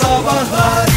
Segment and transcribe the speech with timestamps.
[0.00, 0.88] Sabahlar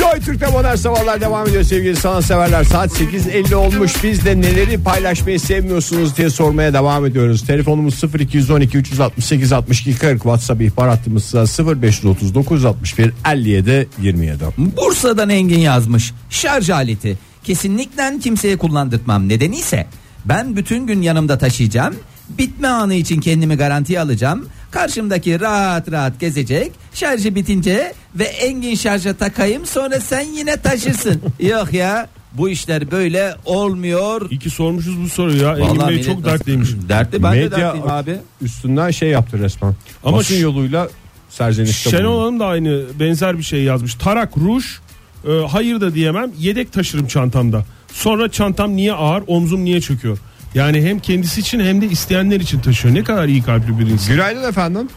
[0.00, 2.64] Joy Türk'te modern sabahlar devam ediyor sevgili sanatseverler.
[2.64, 3.92] Saat 8.50 olmuş.
[4.02, 7.46] Biz de neleri paylaşmayı sevmiyorsunuz diye sormaya devam ediyoruz.
[7.46, 14.44] Telefonumuz 0212 368 62 40 WhatsApp ihbar hattımız 0539 61 57 27.
[14.58, 16.12] Bursa'dan Engin yazmış.
[16.30, 17.18] Şarj aleti.
[17.44, 19.28] Kesinlikle kimseye kullandırtmam.
[19.28, 19.86] Nedeni ise
[20.24, 21.94] ben bütün gün yanımda taşıyacağım.
[22.38, 24.48] Bitme anı için kendimi garantiye alacağım.
[24.70, 26.72] Karşımdaki rahat rahat gezecek.
[26.94, 31.22] Şarjı bitince ve Engin şarja takayım sonra sen yine taşırsın.
[31.40, 34.30] Yok ya bu işler böyle olmuyor.
[34.30, 35.50] İyi ki sormuşuz bu soruyu ya.
[35.52, 36.68] Engin Vallahi Bey millet çok nasıl- dertliymiş.
[36.88, 38.16] Dertli ben de Medya dertliyim abi.
[38.42, 39.68] üstünden şey yaptı resmen.
[39.68, 40.88] Ama Ama Basın ş- yoluyla
[41.30, 42.22] serzenişte Şenol bulundu.
[42.24, 43.94] Hanım da aynı benzer bir şey yazmış.
[43.94, 44.64] Tarak, ruj,
[45.28, 46.30] e, hayır da diyemem.
[46.38, 47.64] Yedek taşırım çantamda.
[47.92, 50.18] Sonra çantam niye ağır, omzum niye çöküyor?
[50.54, 52.94] Yani hem kendisi için hem de isteyenler için taşıyor.
[52.94, 54.14] Ne kadar iyi kalpli bir insan.
[54.14, 54.88] Günaydın efendim.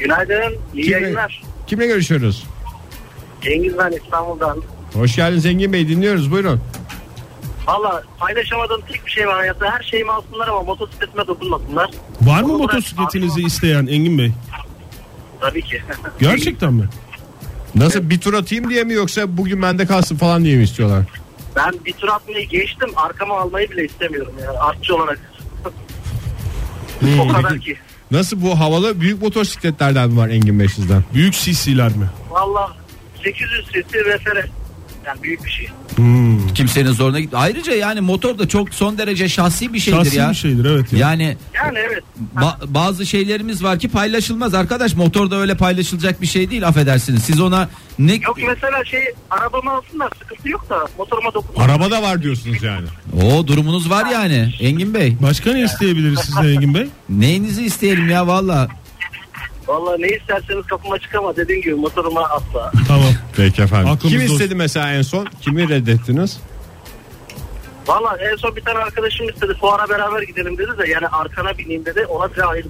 [0.00, 1.42] Günaydın, iyi Kimle, yayınlar.
[1.66, 2.46] kimle görüşüyoruz?
[3.42, 4.62] Cengiz ben İstanbul'dan.
[4.94, 6.60] Hoş geldiniz Zengin Bey dinliyoruz buyurun.
[7.66, 9.72] Valla paylaşamadığım tek bir şey var hayatta.
[9.72, 11.90] Her şeyimi alsınlar ama motosikletime dokunmasınlar.
[12.22, 14.32] Var mı Onu motosikletinizi isteyen Engin Bey?
[15.40, 15.82] Tabii ki.
[16.20, 16.84] Gerçekten mi?
[17.74, 21.04] Nasıl bir tur atayım diye mi yoksa bugün bende kalsın falan diye mi istiyorlar?
[21.56, 22.90] ben bir tur atmayı geçtim.
[22.96, 25.20] Arkama almayı bile istemiyorum yani artçı olarak.
[27.20, 27.76] o kadar ki.
[28.10, 31.04] Nasıl bu havalı büyük motosikletlerden mi var Engin Bey sizden?
[31.14, 32.06] Büyük CC'ler mi?
[32.30, 32.76] Valla
[33.24, 34.46] 800 cc refere.
[35.08, 35.68] Yani büyük bir şey.
[36.54, 37.34] Kimsenin zoruna git.
[37.34, 40.30] Ayrıca yani motor da çok son derece şahsi bir şeydir Şahsi ya.
[40.30, 40.92] bir şeydir evet.
[40.92, 40.98] Ya.
[40.98, 42.02] Yani Yani evet.
[42.36, 44.94] ba- bazı şeylerimiz var ki paylaşılmaz arkadaş.
[44.94, 47.22] Motor da öyle paylaşılacak bir şey değil affedersiniz.
[47.22, 51.68] Siz ona ne Yok mesela şey arabamı alsınlar sıkıntı yok da motoruma dokunmasınlar.
[51.68, 52.86] Araba da var diyorsunuz yani.
[53.22, 55.16] o durumunuz var yani Engin Bey.
[55.22, 56.86] Başka ne isteyebiliriz sizden Engin Bey?
[57.08, 58.68] Neyinizi isteyelim ya valla.
[59.68, 62.72] Valla ne isterseniz kapıma çık ama dediğim gibi motoruma asla.
[62.88, 63.12] Tamam.
[63.36, 63.86] Peki efendim.
[63.88, 64.32] Aklımızda Kim olsun.
[64.34, 65.28] istedi mesela en son?
[65.40, 66.40] Kimi reddettiniz?
[67.86, 71.84] Valla en son bir tane arkadaşım istedi fuara beraber gidelim dedi de yani arkana bineyim
[71.84, 72.66] dedi ona bile hayır.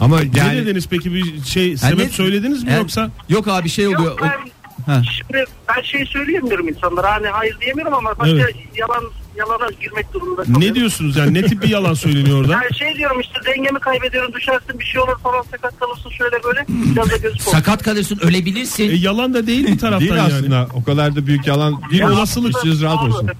[0.00, 3.10] Ama Ne yani dediniz peki bir şey sebep ne- söylediniz mi Yani- yoksa?
[3.28, 4.02] Yok abi şey oluyor.
[4.04, 4.50] Yok ben
[4.92, 5.02] Ha.
[5.18, 8.54] şimdi ben şey söyleyemiyorum insanlara hani hayır diyemiyorum ama başka Evet.
[8.76, 9.04] yalan
[9.38, 10.62] yalana girmek durumunda kalıyorum.
[10.68, 12.52] Ne diyorsunuz yani ne tip bir yalan söyleniyor orada?
[12.62, 16.66] Yani şey diyorum işte dengemi kaybediyorum düşersin bir şey olur falan sakat kalırsın şöyle böyle
[16.68, 17.50] biraz da.
[17.50, 18.90] Sakat kalırsın ölebilirsin.
[18.90, 20.32] E, yalan da değil bir taraftan değil yani.
[20.32, 21.82] aslında o kadar da büyük yalan.
[21.92, 22.56] Bir Ya olasılık.
[22.56, 23.30] aslında Siz rahat olsun.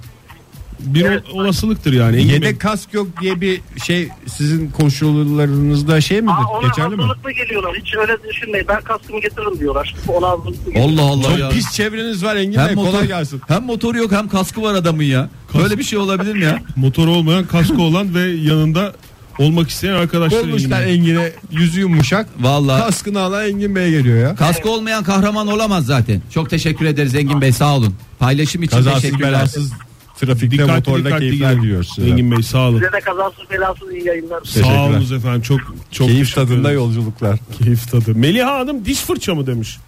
[0.81, 1.23] Bir Evet.
[1.33, 2.17] olasılıktır yani.
[2.17, 2.35] Engin Bey.
[2.35, 6.33] Yedek kask yok diye bir şey sizin koşullarınızda şey midir?
[6.33, 7.03] Aa, ona Geçerli mi?
[7.03, 9.95] hazırlıklı geliyorlar hiç öyle düşünmeyin ben kaskımı getiririm diyorlar.
[10.09, 11.03] Ona hazırlıklı geliyorlar.
[11.03, 11.49] Allah Allah Çok ya.
[11.49, 13.41] pis çevreniz var Engin Bey Hem kolay motor, gelsin.
[13.49, 15.29] hem motoru yok hem kaskı var adamın ya.
[15.59, 16.63] Böyle bir şey olabilir mi ya?
[16.77, 18.93] Motoru olmayan kasko olan ve yanında
[19.39, 20.95] olmak isteyen arkadaşlar Bey.
[20.95, 22.27] Engin'e yüzü yumuşak.
[22.41, 24.35] Vallahi Kaskını alan Engin Bey'e geliyor ya.
[24.37, 26.23] kaskı olmayan kahraman olamaz zaten.
[26.35, 27.95] Çok teşekkür ederiz Engin Bey sağ olun.
[28.19, 29.29] Paylaşım için Kazasız teşekkürler.
[29.33, 29.73] belasız
[30.27, 31.63] trafikte Dikkatli motorla dikkatli keyifler gidin.
[31.63, 32.09] diliyoruz size.
[32.11, 32.79] Engin Bey sağ olun.
[32.79, 34.41] Size de kazasız belasız iyi yayınlar.
[34.41, 34.75] Teşekkürler.
[34.75, 37.39] Sağ olunuz efendim çok çok Keyif tadında yolculuklar.
[37.65, 38.15] Keyif tadı.
[38.15, 39.79] Meliha Hanım diş fırça mı demiş?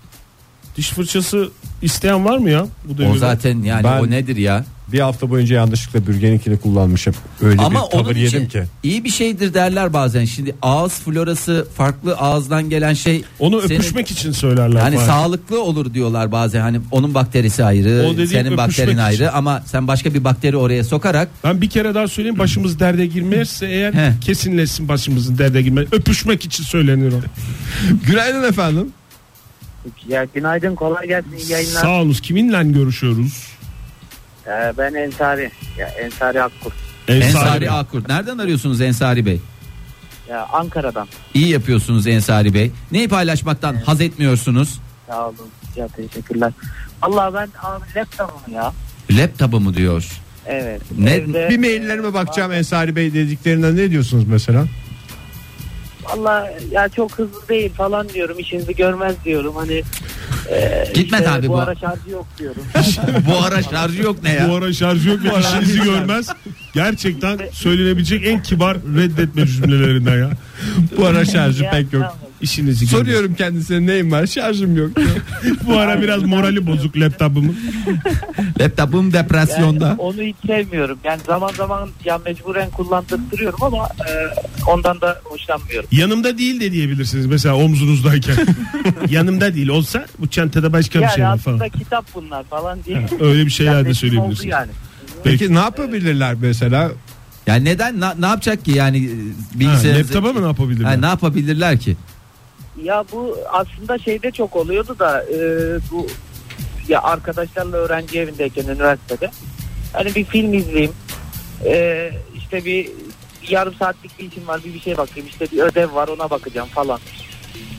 [0.80, 1.48] Diş fırçası
[1.82, 2.66] isteyen var mı ya?
[2.88, 3.18] Bu O devirde?
[3.18, 4.64] zaten yani Ben- o nedir ya?
[4.92, 7.14] Bir hafta boyunca yanlışlıkla bürgeninkini kullanmışım.
[7.42, 8.62] Öyle Ama bir tavır onun yedim için ki.
[8.82, 10.24] iyi bir şeydir derler bazen.
[10.24, 13.24] Şimdi ağız florası farklı ağızdan gelen şey.
[13.38, 14.80] Onu senin- öpüşmek için söylerler.
[14.80, 15.06] Hani Fahir.
[15.06, 16.60] sağlıklı olur diyorlar bazen.
[16.60, 18.98] Hani onun bakterisi ayrı, O dediğin senin öpüşmek bakterin için.
[18.98, 23.06] ayrı ama sen başka bir bakteri oraya sokarak Ben bir kere daha söyleyeyim başımız derde
[23.06, 24.12] girmezse eğer He.
[24.20, 25.86] kesinleşsin başımızın derde girmez.
[25.92, 27.16] Öpüşmek için söylenir o.
[28.06, 28.86] Günaydın efendim.
[30.08, 31.80] Ya günaydın kolay gelsin iyi yayınlar.
[31.80, 32.20] Sağ olunuz.
[32.20, 33.46] Kiminle görüşüyoruz?
[34.46, 35.50] Ee, ben Ensari.
[35.78, 36.74] Ya Ensari Akkurt.
[37.08, 37.70] Ensari.
[37.70, 38.08] Akkurt.
[38.08, 39.40] Nereden arıyorsunuz Ensari Bey?
[40.28, 41.08] Ya Ankara'dan.
[41.34, 42.70] İyi yapıyorsunuz Ensari Bey.
[42.92, 44.80] Neyi paylaşmaktan haz etmiyorsunuz?
[45.08, 45.36] Sağ olun.
[45.76, 46.52] Ya teşekkürler.
[47.02, 48.72] Allah ben abi laptopum ya.
[49.10, 50.08] Laptopu mu diyor?
[50.46, 50.82] Evet.
[50.98, 54.64] Ne- Evde- Bir maillerime bakacağım Ensari Bey dediklerinden ne diyorsunuz mesela?
[56.16, 58.38] Valla ya çok hızlı değil falan diyorum.
[58.38, 59.56] işinizi görmez diyorum.
[59.56, 59.82] Hani
[60.50, 61.52] e, Gitmez abi bu.
[61.52, 61.58] bu.
[61.58, 62.62] ara şarjı yok diyorum.
[63.30, 64.56] Bu ara şarjı yok ne Bu ya?
[64.58, 66.26] ara şarjı yok ve işinizi görmez.
[66.74, 70.30] Gerçekten söylenebilecek en kibar reddetme cümlelerinden ya.
[70.98, 72.16] Bu ara şarjı pek yok.
[72.40, 72.86] İşinizi.
[72.86, 74.90] Soruyorum kendisine neyim var şarjım yok.
[75.66, 77.56] Bu ara biraz morali bozuk laptopumun.
[78.60, 79.86] Laptopum depresyonda.
[79.86, 80.98] Yani onu hiç sevmiyorum.
[81.04, 84.12] Yani zaman zaman ya mecburen kullandırtırıyorum ama e,
[84.70, 85.88] ondan da hoşlanmıyorum.
[85.92, 88.36] Yanımda değil de diyebilirsiniz mesela omzunuzdayken.
[89.10, 91.70] Yanımda değil olsa bu çantada başka bir yani şey var aslında falan.
[91.70, 93.06] kitap bunlar falan diye.
[93.20, 94.52] Öyle bir şeyler de söyleyebilirsiniz.
[94.52, 94.70] Yani.
[95.24, 96.90] Peki ne yapabilirler mesela?
[97.46, 100.88] Yani neden ne, ne yapacak ki yani e, Ha, bilgisayar laptopa mı ne yapabilirler?
[100.88, 101.96] Ha, ne yapabilirler ki?
[102.82, 105.38] Ya bu aslında şeyde çok oluyordu da e,
[105.90, 106.06] bu
[106.88, 109.30] ya arkadaşlarla öğrenci evindeyken üniversitede
[109.92, 110.92] hani bir film izleyeyim
[111.66, 112.88] e, işte bir
[113.48, 116.68] yarım saatlik bir işim var bir bir şey bakayım işte bir ödev var ona bakacağım
[116.68, 117.00] falan.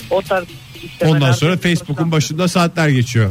[0.10, 0.46] O tarz
[0.84, 3.30] istemeler- Ondan sonra Facebook'un başında saatler geçiyor.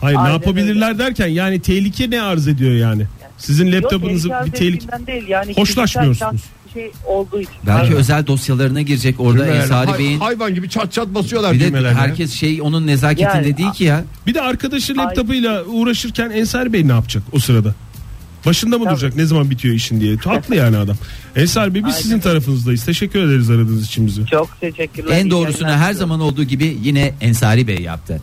[0.00, 3.06] Hayır ne Aynen yapabilirler derken yani tehlike ne arz ediyor yani?
[3.38, 5.54] Sizin Yok, laptopunuzu tehlike bir tehlike değil yani.
[5.56, 6.32] Hoşlaşmıyorsunuz.
[6.32, 7.52] kişisel Bir şey olduğu için.
[7.66, 7.96] Belki Aynen.
[7.96, 10.18] özel dosyalarına girecek orada Düğmeler, Ensari hay- Bey'in.
[10.20, 14.04] hayvan gibi çat çat basıyorlar Bir de herkes şey onun nezaketinde Yani- değil ki ya.
[14.26, 17.74] Bir de arkadaşı laptopuyla uğraşırken Ensar Bey ne yapacak o sırada?
[18.46, 18.94] Başında mı Tabii.
[18.94, 20.16] duracak ne zaman bitiyor işin diye.
[20.16, 20.96] Haklı yani adam.
[21.36, 22.02] Ensar Bey biz Aynen.
[22.02, 22.84] sizin tarafınızdayız.
[22.84, 24.26] Teşekkür ederiz aradığınız için bizi.
[24.26, 25.16] Çok teşekkürler.
[25.18, 28.20] En doğrusunu her zaman olduğu gibi yine Ensari Bey yaptı.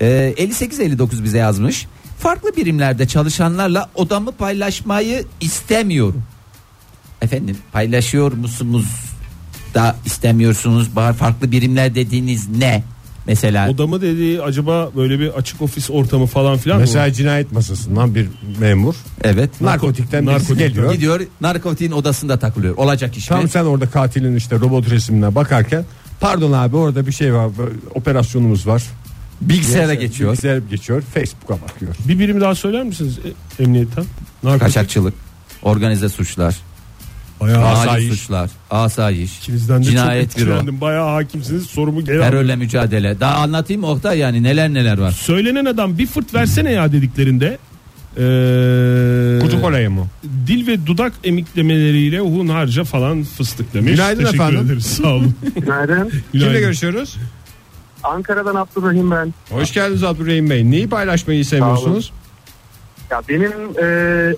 [0.00, 1.86] Ee, 58-59 bize yazmış.
[2.18, 6.22] Farklı birimlerde çalışanlarla odamı paylaşmayı istemiyorum.
[7.22, 8.86] Efendim paylaşıyor musunuz
[9.74, 10.88] da istemiyorsunuz?
[10.96, 12.82] Ba- Farklı birimler dediğiniz ne?
[13.26, 16.80] Mesela Odamı dediği acaba böyle bir açık ofis ortamı falan filan mı?
[16.80, 18.28] Mesela cinayet masasından bir
[18.60, 20.92] memur evet narkotikten narkotik- geliyor.
[20.94, 22.76] gidiyor narkotiğin odasında takılıyor.
[22.76, 23.36] Olacak iş mi?
[23.36, 25.84] Tam sen orada katilin işte robot resimine bakarken
[26.20, 27.50] pardon abi orada bir şey var
[27.94, 28.82] operasyonumuz var.
[29.40, 30.30] Bilgisayara geçiyor.
[30.30, 31.02] Bilgisayara geçiyor.
[31.14, 31.94] Facebook'a bakıyor.
[32.08, 33.18] Bir birim daha söyler misiniz
[33.58, 34.04] e, emniyetten?
[34.42, 34.66] Narkotik.
[34.66, 35.14] Kaçakçılık,
[35.62, 36.56] organize suçlar,
[37.42, 38.08] Bayağı Asayiş.
[38.08, 40.80] suçlar, asayiş, İkinizden de cinayet çok büro, etkilendim.
[40.80, 41.66] Bayağı hakimsiniz.
[41.66, 42.30] Sorumu geri aldım.
[42.30, 43.20] terörle mücadele.
[43.20, 45.10] Daha anlatayım mı Oktay yani neler neler var.
[45.10, 47.58] Söylenen adam bir fırt versene ya dediklerinde
[48.16, 50.06] ee, Kutup olayı mı?
[50.46, 53.90] dil ve dudak emiklemeleriyle hunharca falan fıstık demiş.
[53.92, 54.66] Günaydın Teşekkür efendim.
[54.66, 55.34] ederiz sağ olun.
[55.60, 56.08] Günaydın.
[56.08, 56.60] Kimle Günaydın.
[56.60, 57.16] görüşüyoruz?
[58.02, 59.34] Ankara'dan Abdurrahim ben.
[59.50, 60.70] Hoş geldiniz Abdurrahim Bey.
[60.70, 62.12] Neyi paylaşmayı sevmiyorsunuz?
[63.12, 63.84] Ya benim e,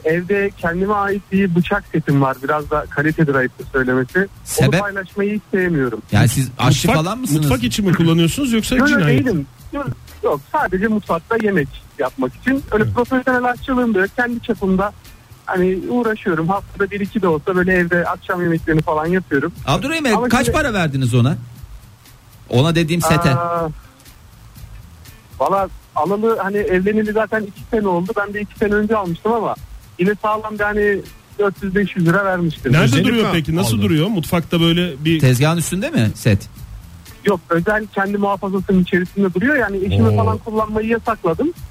[0.05, 2.37] evde kendime ait bir bıçak setim var.
[2.43, 4.29] Biraz da kalitedir ayıptır söylemesi.
[4.45, 4.75] Sebep?
[4.75, 6.03] Onu paylaşmayı hiç sevmiyorum.
[6.13, 7.41] Yani siz aşçı Mutfak- falan mısınız?
[7.41, 9.21] Mutfak için mi kullanıyorsunuz yoksa Yok yok, cinayet?
[9.27, 9.47] değilim.
[9.73, 9.87] Yok,
[10.25, 11.69] yok sadece mutfakta yemek
[11.99, 12.63] yapmak için.
[12.73, 14.11] Öyle profesyonel aşçılığım da yok.
[14.17, 14.93] Kendi çapımda
[15.47, 16.49] hani uğraşıyorum.
[16.49, 19.53] Haftada bir iki de olsa böyle evde akşam yemeklerini falan yapıyorum.
[19.67, 21.37] Abdurrahim Ama kaç şimdi- para verdiniz ona?
[22.49, 23.31] Ona dediğim sete.
[23.35, 23.69] Aa,
[25.41, 28.13] Valla alalı hani evleneli zaten iki sene oldu.
[28.17, 29.55] Ben de iki sene önce almıştım ama
[29.99, 31.01] yine sağlam bir hani
[31.39, 32.73] 400-500 lira vermiştim.
[32.73, 33.57] Nerede Özellik duruyor mi peki?
[33.57, 33.83] Nasıl aldın?
[33.83, 34.09] duruyor?
[34.09, 36.49] Mutfakta böyle bir Tezgahın üstünde mi set?
[37.25, 39.57] Yok özel kendi muhafazasının içerisinde duruyor.
[39.57, 40.17] Yani eşime Oo.
[40.17, 41.53] falan kullanmayı yasakladım.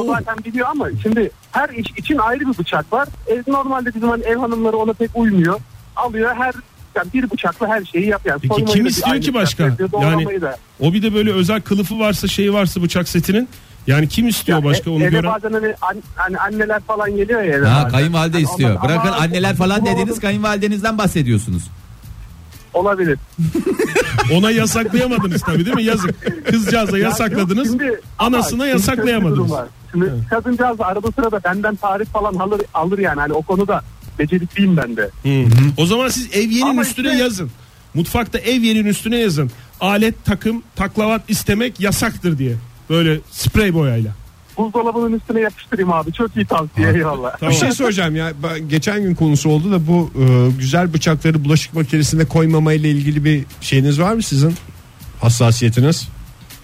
[0.00, 3.08] O zaten biliyor ama şimdi her iş için ayrı bir bıçak var.
[3.26, 5.60] Ev, normalde bizim hani ev hanımları ona pek uymuyor.
[5.96, 6.54] Alıyor her
[6.96, 8.40] yani bir bıçakla her şeyi yap yani.
[8.40, 9.62] Peki kim istiyor ki başka?
[10.02, 10.56] Yani- da.
[10.80, 13.48] o bir de böyle özel kılıfı varsa şeyi varsa bıçak setinin.
[13.86, 15.24] Yani kim istiyor Yani başka e- onu gören?
[15.32, 17.52] bazen hani, an- hani anneler falan geliyor ya
[17.84, 18.70] Ha kayınvalide Hani istiyor.
[18.70, 21.62] onlar- Bırakın ama anneler falan oldu- kayınvalidenizden bahsediyorsunuz.
[22.74, 23.18] Olabilir.
[24.32, 25.82] Ona yasaklayamadınız tabii değil mi?
[25.82, 26.46] Yazık.
[26.46, 27.68] Kızcağıza Ya yasakladınız.
[27.72, 29.50] yok, şimdi- ama anasına şimdi bir yasaklayamadınız.
[29.50, 29.66] var.
[29.92, 33.20] Şimdi kadıncağız da arada sırada benden tarif falan alır, alır yani.
[33.20, 33.82] Hani o konuda
[34.18, 35.10] becerikliyim ben de.
[35.22, 35.46] Hı.
[35.76, 37.50] O zaman siz evyenin Ama üstüne işte- yazın.
[37.94, 39.50] Mutfakta evyenin üstüne yazın.
[39.80, 42.54] Alet, takım, taklavat istemek yasaktır diye.
[42.90, 44.12] Böyle sprey boyayla.
[44.58, 46.12] Buzdolabının üstüne yapıştırayım abi.
[46.12, 47.36] Çok iyi tavsiye eyvallah.
[47.38, 47.54] Tamam.
[47.54, 51.74] Bir şey soracağım ya ben- geçen gün konusu oldu da bu e, güzel bıçakları bulaşık
[51.74, 54.54] makinesine koymama ile ilgili bir şeyiniz var mı sizin?
[55.20, 56.08] Hassasiyetiniz?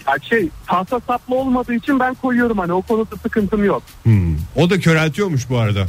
[0.07, 3.83] Ya şey tahta saplı olmadığı için ben koyuyorum hani o konuda sıkıntım yok.
[4.03, 4.35] Hmm.
[4.55, 5.87] O da köreltiyormuş bu arada.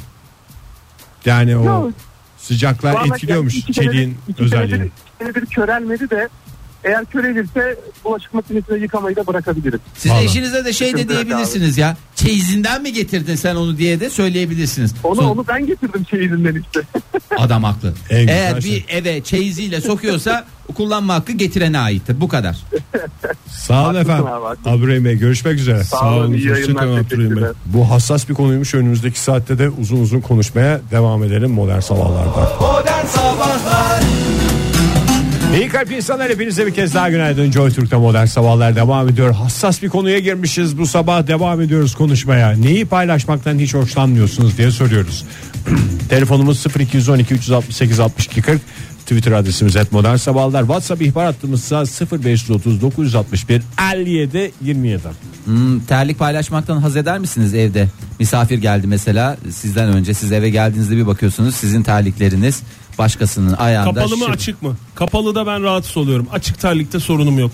[1.26, 1.92] Yani o Yok.
[2.38, 4.86] sıcaklar Vallahi etkiliyormuş iki çeliğin senedir- özelliğini.
[4.86, 6.28] iki senedir körelmedi de
[6.84, 9.80] eğer körelirse bulaşık makinesine yıkamayı da bırakabilirim.
[9.94, 10.24] Siz Vallahi.
[10.24, 11.96] eşinize de şey de diyebilirsiniz ya.
[12.14, 14.94] Çeyizinden mi getirdin sen onu diye de söyleyebilirsiniz.
[15.04, 16.80] Onu Son- onu ben getirdim çeyizinden işte.
[17.38, 17.94] Adam haklı.
[18.10, 18.70] En güzel Eğer şey.
[18.72, 22.20] bir eve çeyiziyle sokuyorsa kullanma hakkı getirene aittir.
[22.20, 22.56] Bu kadar.
[23.48, 24.26] Sağ olun Haklısın efendim.
[24.26, 24.70] abi, haklısın.
[24.70, 25.84] Abdurrahim Bey görüşmek üzere.
[25.84, 26.82] Sağ olun iyi hoşça kalın yayınlar.
[26.82, 27.18] Abdurrahim Bey.
[27.18, 27.50] teşekkürler.
[27.66, 32.52] Bu hassas bir konuymuş önümüzdeki saatte de uzun uzun konuşmaya devam edelim modern sabahlarda.
[35.54, 37.50] İyi kalp insanlar hepinize bir kez daha günaydın.
[37.50, 39.34] Joy Türk'te modern sabahlar devam ediyor.
[39.34, 42.50] Hassas bir konuya girmişiz bu sabah devam ediyoruz konuşmaya.
[42.50, 45.24] Neyi paylaşmaktan hiç hoşlanmıyorsunuz diye soruyoruz.
[46.08, 48.60] Telefonumuz 0212 368 62 40.
[49.00, 50.60] Twitter adresimiz et modern sabahlar.
[50.60, 53.62] WhatsApp ihbar hattımızsa 0530 961
[53.94, 55.02] 57 27.
[55.44, 57.88] Hmm, terlik paylaşmaktan haz eder misiniz evde?
[58.18, 62.62] Misafir geldi mesela sizden önce siz eve geldiğinizde bir bakıyorsunuz sizin terlikleriniz
[62.98, 64.76] başkasının ayağında Kapalı mı şıp- açık mı?
[64.94, 66.26] Kapalı da ben rahatsız oluyorum.
[66.32, 67.50] Açık terlikte sorunum yok.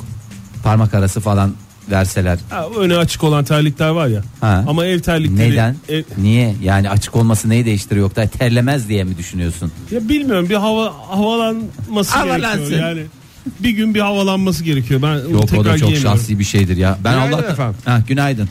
[0.65, 1.53] parmak arası falan
[1.91, 2.39] verseler.
[2.51, 4.23] Ha, öne açık olan terlikler var ya.
[4.41, 4.65] Ha.
[4.69, 5.51] Ama ev terlikleri.
[5.51, 5.77] Neden?
[5.89, 6.55] ev- Niye?
[6.63, 8.29] Yani açık olması neyi değiştiriyor Oktay?
[8.29, 9.73] Terlemez diye mi düşünüyorsun?
[9.91, 12.59] ya bilmiyorum bir hava havalanması Havalansın.
[12.69, 13.03] gerekiyor yani.
[13.61, 15.03] bir gün bir havalanması gerekiyor.
[15.03, 16.19] Ben Yok tekrar o da çok giyemiyorum.
[16.19, 16.99] şahsi bir şeydir ya.
[17.05, 17.53] Ben Günaydın Allah'tan...
[17.53, 17.77] efendim.
[17.85, 18.49] Ha, günaydın.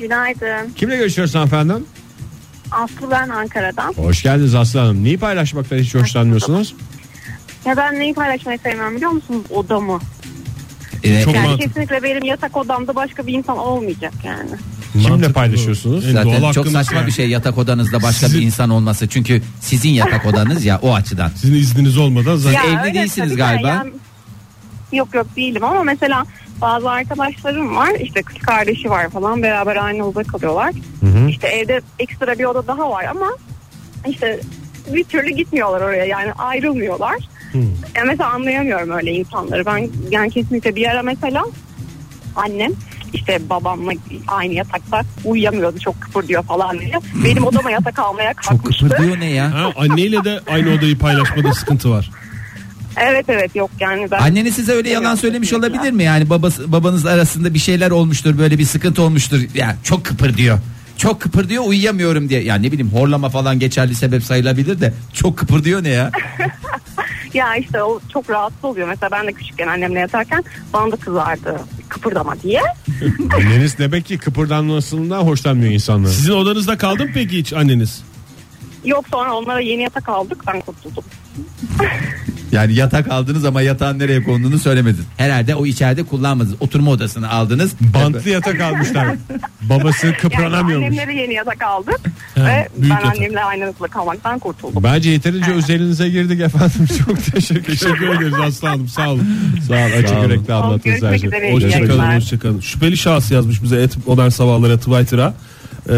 [0.00, 0.72] Günaydın.
[0.76, 1.84] Kimle görüşüyoruz efendim?
[2.72, 3.92] Aslı ben Ankara'dan.
[3.96, 5.04] Hoş geldiniz Aslı Hanım.
[5.04, 6.74] Neyi paylaşmaktan hiç hoşlanmıyorsunuz?
[7.66, 9.42] Ya ben neyi paylaşmayı sevmiyorum biliyor musunuz?
[9.50, 9.98] Odamı.
[11.04, 11.66] Ee, Çok Yani mantıklı.
[11.68, 14.50] kesinlikle benim yatak odamda başka bir insan olmayacak yani.
[14.92, 15.32] Kimle Mantıklı.
[15.32, 16.06] paylaşıyorsunuz?
[16.08, 17.06] En doğal Zaten çok hakkınız saçma yani.
[17.06, 19.08] bir şey yatak odanızda başka Sizin- bir insan olması.
[19.08, 21.28] Çünkü sizin yatak odanız ya o açıdan.
[21.36, 22.64] Sizin izniniz olmadan zaten.
[22.68, 23.68] evli öyle değilsiniz tabii de galiba.
[23.68, 23.92] yani-
[24.92, 26.24] yok yok değilim ama mesela
[26.62, 30.72] bazı arkadaşlarım var işte kız kardeşi var falan beraber aynı odada kalıyorlar.
[31.28, 33.26] İşte evde ekstra bir oda daha var ama
[34.08, 34.40] işte
[34.94, 37.16] bir türlü gitmiyorlar oraya yani ayrılmıyorlar.
[37.96, 39.66] Ya mesela anlayamıyorum öyle insanları.
[39.66, 41.44] Ben yani kesinlikle bir ara mesela
[42.36, 42.72] annem
[43.12, 43.92] işte babamla
[44.28, 46.92] aynı yatakta uyuyamıyordu çok kıpırdıyor falan diye.
[47.24, 48.88] Benim odama yatak almaya Çok kalkmıştı.
[48.88, 49.54] kıpırdıyor ne ya?
[49.54, 52.10] Ha, anneyle de aynı odayı paylaşmada sıkıntı var.
[52.96, 55.76] Evet evet yok yani ben Anneniz size öyle yalan söylemiş kesinlikle.
[55.76, 56.02] olabilir mi?
[56.04, 59.40] Yani babası babanız arasında bir şeyler olmuştur, böyle bir sıkıntı olmuştur.
[59.54, 60.58] Yani çok kıpırdıyor.
[60.96, 62.42] Çok kıpırdıyor uyuyamıyorum diye.
[62.42, 66.10] Yani ne bileyim horlama falan geçerli sebep sayılabilir de çok kıpırdıyor ne ya?
[67.34, 68.88] Ya işte o çok rahatsız oluyor.
[68.88, 72.60] Mesela ben de küçükken annemle yatarken bana da kızardı kıpırdama diye.
[73.36, 76.12] Anneniz demek ki kıpırdanmasından hoşlanmıyor insanların.
[76.12, 78.02] Sizin odanızda kaldı mı peki hiç anneniz?
[78.84, 81.04] Yok sonra onlara yeni yatak aldık ben kurtuldum.
[82.52, 85.06] Yani yatak aldınız ama yatağın nereye konduğunu söylemediniz.
[85.16, 86.54] Herhalde o içeride kullanmadınız.
[86.60, 87.72] Oturma odasını aldınız.
[87.80, 89.08] Bantlı yatak almışlar.
[89.62, 90.88] Babası Yani kıpranamıyormuş.
[90.88, 92.00] annemlere yeni yatak aldık
[92.34, 93.16] He, ve büyük ben yatak.
[93.16, 94.82] annemle aynı odada kalmaktan kurtuldum.
[94.84, 96.86] Bence yeterince özelinize girdik efendim.
[97.06, 99.26] Çok teşekkür Teşekkür ederiz Aslı Hanım sağ olun.
[99.68, 100.02] Sağ olun.
[100.04, 101.52] Açık yürekli anlattınız her şeyi.
[101.52, 102.60] Hoşçakalın hoşçakalın.
[102.60, 105.34] Şüpheli şahıs yazmış bize et modern sabahlara Twitter'a.
[105.88, 105.92] Ee,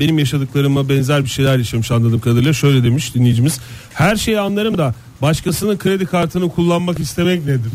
[0.00, 2.52] benim yaşadıklarıma benzer bir şeyler yaşamış anladığım kadarıyla.
[2.52, 3.60] Şöyle demiş dinleyicimiz.
[3.94, 7.70] Her şeyi anlarım da başkasının kredi kartını kullanmak istemek nedir?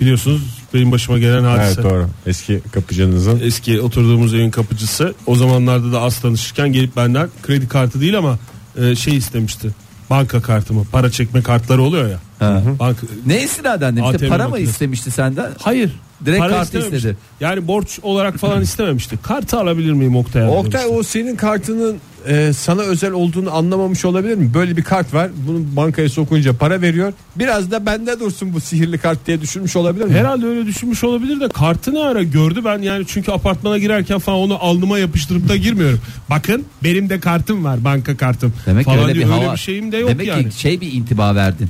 [0.00, 0.42] Biliyorsunuz
[0.74, 1.80] benim başıma gelen hadise.
[1.80, 2.08] Evet doğru.
[2.26, 3.40] Eski kapıcınızın.
[3.40, 8.38] Eski oturduğumuz evin kapıcısı o zamanlarda da az tanışırken gelip benden kredi kartı değil ama
[8.80, 9.70] e, şey istemişti.
[10.10, 10.84] Banka kartımı.
[10.84, 12.20] Para çekme kartları oluyor ya.
[12.78, 14.16] Banka, Ne istinaden demişti?
[14.16, 14.70] ATM Para mı makinesi.
[14.70, 15.50] istemişti senden?
[15.62, 15.92] Hayır.
[16.26, 17.16] Direkt para kartı istedi.
[17.40, 19.18] Yani borç olarak falan istememişti.
[19.22, 20.42] Kartı alabilir miyim Oktay?
[20.42, 20.98] abi Oktay demişti.
[20.98, 21.96] o senin kartının
[22.28, 24.54] e, sana özel olduğunu anlamamış olabilir mi?
[24.54, 25.30] Böyle bir kart var.
[25.46, 27.12] Bunu bankaya sokunca para veriyor.
[27.36, 30.12] Biraz da bende dursun bu sihirli kart diye düşünmüş olabilir mi?
[30.14, 34.38] Herhalde öyle düşünmüş olabilir de kartı ne ara gördü ben yani çünkü apartmana girerken falan
[34.38, 36.00] onu alnıma yapıştırıp da girmiyorum.
[36.30, 39.52] Bakın benim de kartım var banka kartım Demek ki falan öyle bir diye hava.
[39.52, 40.48] bir şeyim de yok Demek yani.
[40.50, 41.68] ki şey bir intiba verdin.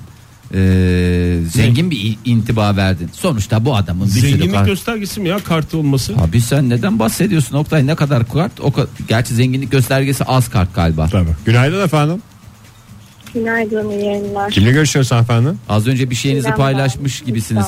[0.55, 3.11] Ee, zengin bir i- intiba verdin.
[3.13, 4.67] Sonuçta bu adamın bir Zenginlik kart.
[4.67, 6.15] göstergesi mi ya kartı olması?
[6.17, 7.87] Abi sen neden bahsediyorsun Oktay?
[7.87, 8.61] Ne kadar kart?
[8.61, 11.09] O ka- Gerçi zenginlik göstergesi az kart galiba.
[11.09, 11.31] Tabii.
[11.45, 12.23] Günaydın efendim.
[13.35, 14.51] Günaydın iyi yayınlar.
[14.51, 15.59] Kimle görüşüyoruz efendim?
[15.69, 17.67] Az önce bir şeyinizi İrem paylaşmış ben, gibisiniz.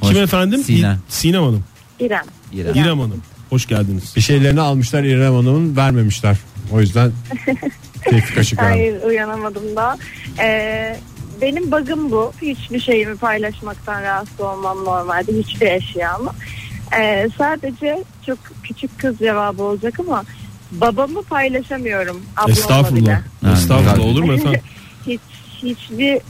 [0.00, 0.62] Hoş- Kim efendim?
[0.64, 0.98] Sinem.
[1.08, 1.64] Sinem Hanım.
[2.00, 2.22] İrem.
[2.52, 2.74] İrem.
[2.74, 3.22] İrem Hanım.
[3.50, 4.12] Hoş geldiniz.
[4.16, 6.36] Bir şeylerini almışlar İrem Hanım'ın vermemişler.
[6.72, 7.12] O yüzden
[8.10, 8.66] keyfi kaşık abi.
[8.66, 9.98] Hayır uyanamadım da.
[10.42, 10.96] Ee,
[11.40, 12.32] benim bug'ım bu.
[12.42, 15.32] Hiçbir şeyimi paylaşmaktan rahatsız olmam normalde.
[15.32, 16.30] Hiçbir eşyamı.
[16.98, 20.24] Ee, sadece çok küçük kız cevabı olacak ama
[20.72, 22.22] babamı paylaşamıyorum.
[22.36, 23.02] Ablamla Estağfurullah.
[23.42, 23.52] bile.
[23.52, 24.60] Estağfurullah olur mu efendim?
[25.06, 25.20] Hiç,
[25.62, 26.20] hiçbir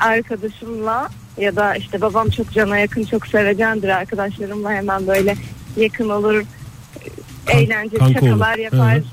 [0.00, 5.36] arkadaşımla ya da işte babam çok cana yakın çok sevecendir arkadaşlarımla hemen böyle
[5.76, 6.42] yakın olur
[7.98, 8.58] kanka şakalar olur.
[8.58, 8.94] yapar.
[8.94, 9.04] Hı hı.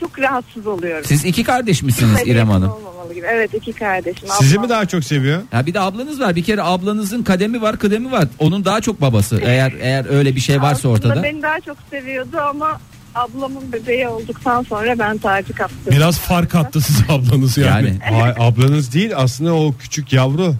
[0.00, 1.04] Çok rahatsız oluyorum.
[1.04, 2.72] Siz iki kardeş misiniz İrem Hanım?
[3.06, 3.26] Olmamalı gibi.
[3.30, 4.28] Evet iki kardeşim.
[4.38, 5.42] Sizi Ablam- mi daha çok seviyor?
[5.52, 6.36] Ya bir de ablanız var.
[6.36, 8.24] Bir kere ablanızın kademi var, kıdemi var.
[8.38, 9.40] Onun daha çok babası.
[9.44, 11.22] Eğer eğer öyle bir şey varsa Aslında ortada.
[11.22, 12.80] beni daha çok seviyordu ama
[13.14, 15.92] ablamın bebeği olduktan sonra ben tacı kaptım.
[15.92, 17.98] Biraz fark attı ablanız yani.
[18.10, 20.54] Yani Ay, ablanız değil aslında o küçük yavru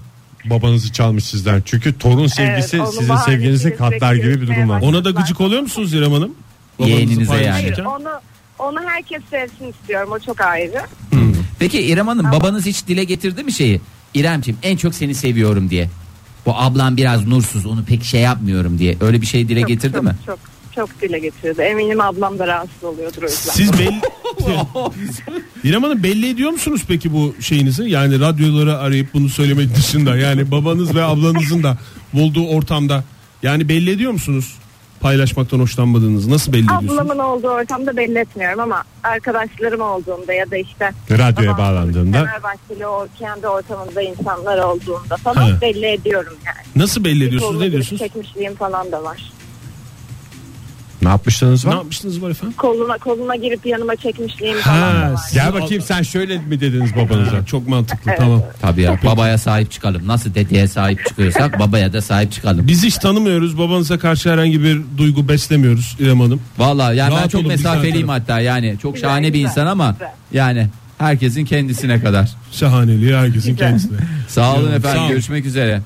[0.45, 1.63] babanızı çalmış sizden.
[1.65, 4.81] Çünkü torun sevgisi onu sizin sevginizi katlar sürekli gibi bir durum var.
[4.81, 6.35] yürütmeye Ona da gıcık oluyor musunuz İrem Hanım?
[6.79, 7.43] Babanızı Yeğeninize yani.
[7.45, 7.85] paylaşırken.
[7.85, 8.21] Hayır, onu
[8.59, 10.09] onu herkes sevsin istiyorum.
[10.13, 10.83] O çok ayrı.
[11.59, 13.81] Peki İrem Hanım babanız hiç dile getirdi mi şeyi?
[14.15, 15.91] İremciğim en çok seni seviyorum diye.
[16.47, 18.97] Bu ablam biraz nursuz onu pek şey yapmıyorum diye.
[19.01, 20.17] Öyle bir şey dile Çok, getirdi çok, mi?
[20.27, 20.39] Çok
[20.75, 21.63] çok dile getirdi.
[21.63, 23.53] Eminim ablam da rahatsız oluyordur o yüzden.
[23.53, 24.01] Siz belli...
[25.65, 27.83] İrem Hanım belli ediyor musunuz peki bu şeyinizi?
[27.91, 31.79] Yani radyoları arayıp bunu söylemek dışında yani babanız ve ablanızın da
[32.13, 33.05] bulduğu ortamda
[33.43, 34.55] yani belli ediyor musunuz?
[35.07, 36.99] Paylaşmaktan hoşlanmadığınızı nasıl belli ediyorsunuz?
[36.99, 42.87] Ablamın olduğu ortamda belli etmiyorum ama arkadaşlarım olduğunda ya da işte Radyoya babam bağlandığında Fenerbahçeli
[42.87, 45.61] o kendi ortamında insanlar olduğunda falan He.
[45.61, 46.83] belli ediyorum yani.
[46.83, 47.61] Nasıl belli ediyorsunuz?
[47.61, 48.03] Ne diyorsunuz?
[48.03, 49.33] Çekmişliğim falan da var.
[51.07, 51.77] Ne yapmıştınız Ne var?
[51.77, 52.55] yapmıştınız var efendim?
[52.59, 55.21] Koluna koluna girip yanıma çekmişliğim Ha, falan da var.
[55.35, 57.47] Gel bakayım sen şöyle mi dediniz babanıza?
[57.47, 58.43] Çok mantıklı tamam.
[58.61, 60.07] Tabii ya babaya sahip çıkalım.
[60.07, 62.69] Nasıl dedeye sahip çıkıyorsak babaya da sahip çıkalım.
[62.69, 63.59] Biz hiç tanımıyoruz.
[63.59, 66.41] Babanıza karşı herhangi bir duygu beslemiyoruz İrem Hanım.
[66.59, 69.49] Vallahi yani ben Rahat çok olun, biz mesafeliyim hatta yani çok Güzel, şahane bir güzel,
[69.51, 70.09] insan ama güzel.
[70.33, 72.31] yani herkesin kendisine kadar.
[72.53, 73.99] Şahaneliği herkesin kendisine.
[74.29, 75.09] Sağ olun efendim sağ ol.
[75.09, 75.81] görüşmek üzere.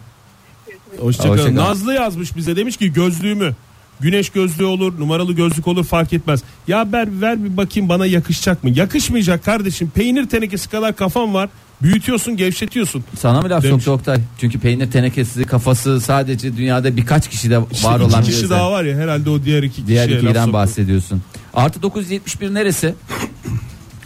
[1.00, 1.38] Hoşçakalın.
[1.38, 1.54] Hoşça.
[1.54, 3.54] Nazlı yazmış bize demiş ki gözlüğümü
[4.00, 6.42] güneş gözlüğü olur numaralı gözlük olur fark etmez.
[6.68, 8.70] Ya ver, ver bir bakayım bana yakışacak mı?
[8.70, 11.48] Yakışmayacak kardeşim peynir tenekesi kadar kafam var
[11.82, 13.04] büyütüyorsun gevşetiyorsun.
[13.18, 13.84] Sana mı laf Demiş.
[13.84, 14.18] soktu Oktay?
[14.40, 18.50] Çünkü peynir tenekesi kafası sadece dünyada birkaç kişide İşte var iki olan bir kişi özellik.
[18.50, 20.52] daha var ya herhalde o diğer iki Diğer kişiye laf ikiden soktu.
[20.52, 21.22] bahsediyorsun.
[21.54, 22.94] Artı 971 neresi?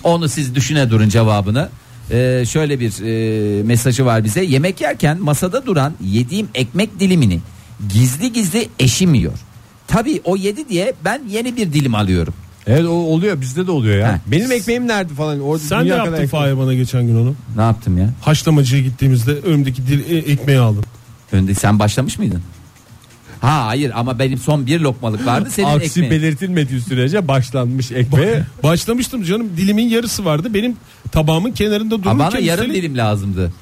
[0.05, 1.69] Onu siz düşüne durun cevabını.
[2.11, 4.45] Ee, şöyle bir e, mesajı var bize.
[4.45, 7.41] Yemek yerken masada duran yediğim ekmek dilimini
[7.93, 9.39] gizli gizli eşim yiyor.
[9.88, 12.35] Tabii o yedi diye ben yeni bir dilim alıyorum.
[12.67, 14.09] Evet o oluyor bizde de oluyor ya.
[14.12, 14.21] Ha.
[14.26, 15.41] Benim ekmeğim nerede falan.
[15.41, 17.35] Orada Sen dünya kadar yaptın ekmek- Fahir bana geçen gün onu.
[17.57, 18.09] Ne yaptım ya?
[18.21, 20.85] Haşlamacıya gittiğimizde önümdeki dil, e, ekmeği aldım.
[21.33, 22.43] Önde sen başlamış mıydın?
[23.41, 26.11] Ha hayır ama benim son bir lokmalık vardı senin Aksi ekmeğin.
[26.11, 28.43] belirtilmediği sürece başlanmış ekmeğe.
[28.62, 30.55] Başlamıştım canım dilimin yarısı vardı.
[30.55, 30.76] Benim
[31.12, 33.53] tabağımın kenarında dururken Ha, bana yarım üstelik, dilim lazımdı.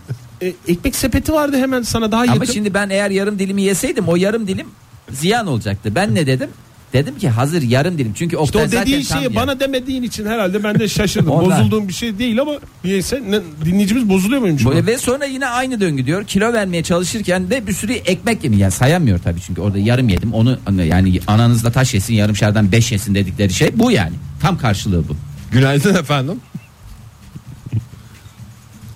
[0.43, 2.37] e, ekmek sepeti vardı hemen sana daha yakın.
[2.41, 4.67] Ama şimdi ben eğer yarım dilimi yeseydim o yarım dilim
[5.11, 5.95] ziyan olacaktı.
[5.95, 6.51] Ben ne dedim?
[6.93, 8.13] Dedim ki hazır yarım dilim.
[8.15, 9.43] Çünkü İşte Oktay o dediğin zaten tam şeyi yer.
[9.43, 11.31] bana demediğin için herhalde ben de şaşırdım.
[11.31, 11.59] Ondan.
[11.61, 12.53] Bozulduğum bir şey değil ama
[12.85, 14.65] niyeyse ne, dinleyicimiz bozuluyor muymuş?
[14.67, 16.25] Böyle ve sonra yine aynı döngü diyor.
[16.25, 18.57] Kilo vermeye çalışırken de bir sürü ekmek yemi.
[18.57, 20.33] Yani sayamıyor tabii çünkü orada yarım yedim.
[20.35, 24.15] Onu yani ananızla taş yesin yarımşardan beş yesin dedikleri şey bu yani.
[24.43, 25.17] Tam karşılığı bu.
[25.53, 26.41] Günaydın efendim.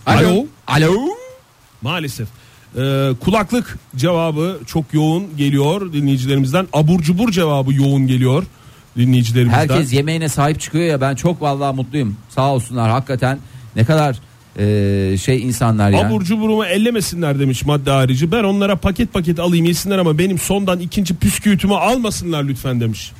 [0.06, 0.46] Alo.
[0.66, 0.94] Alo.
[1.82, 2.28] Maalesef.
[2.76, 6.68] Ee, kulaklık cevabı çok yoğun geliyor dinleyicilerimizden.
[6.72, 8.44] Abur cubur cevabı yoğun geliyor
[8.96, 9.58] dinleyicilerimizden.
[9.58, 12.16] Herkes yemeğine sahip çıkıyor ya ben çok vallahi mutluyum.
[12.28, 13.38] Sağ olsunlar hakikaten
[13.76, 14.16] ne kadar
[14.58, 16.06] e, şey insanlar ya.
[16.06, 18.32] Abur cuburumu ellemesinler demiş madde harici.
[18.32, 23.12] Ben onlara paket paket alayım yesinler ama benim sondan ikinci püsküvitümü almasınlar lütfen demiş.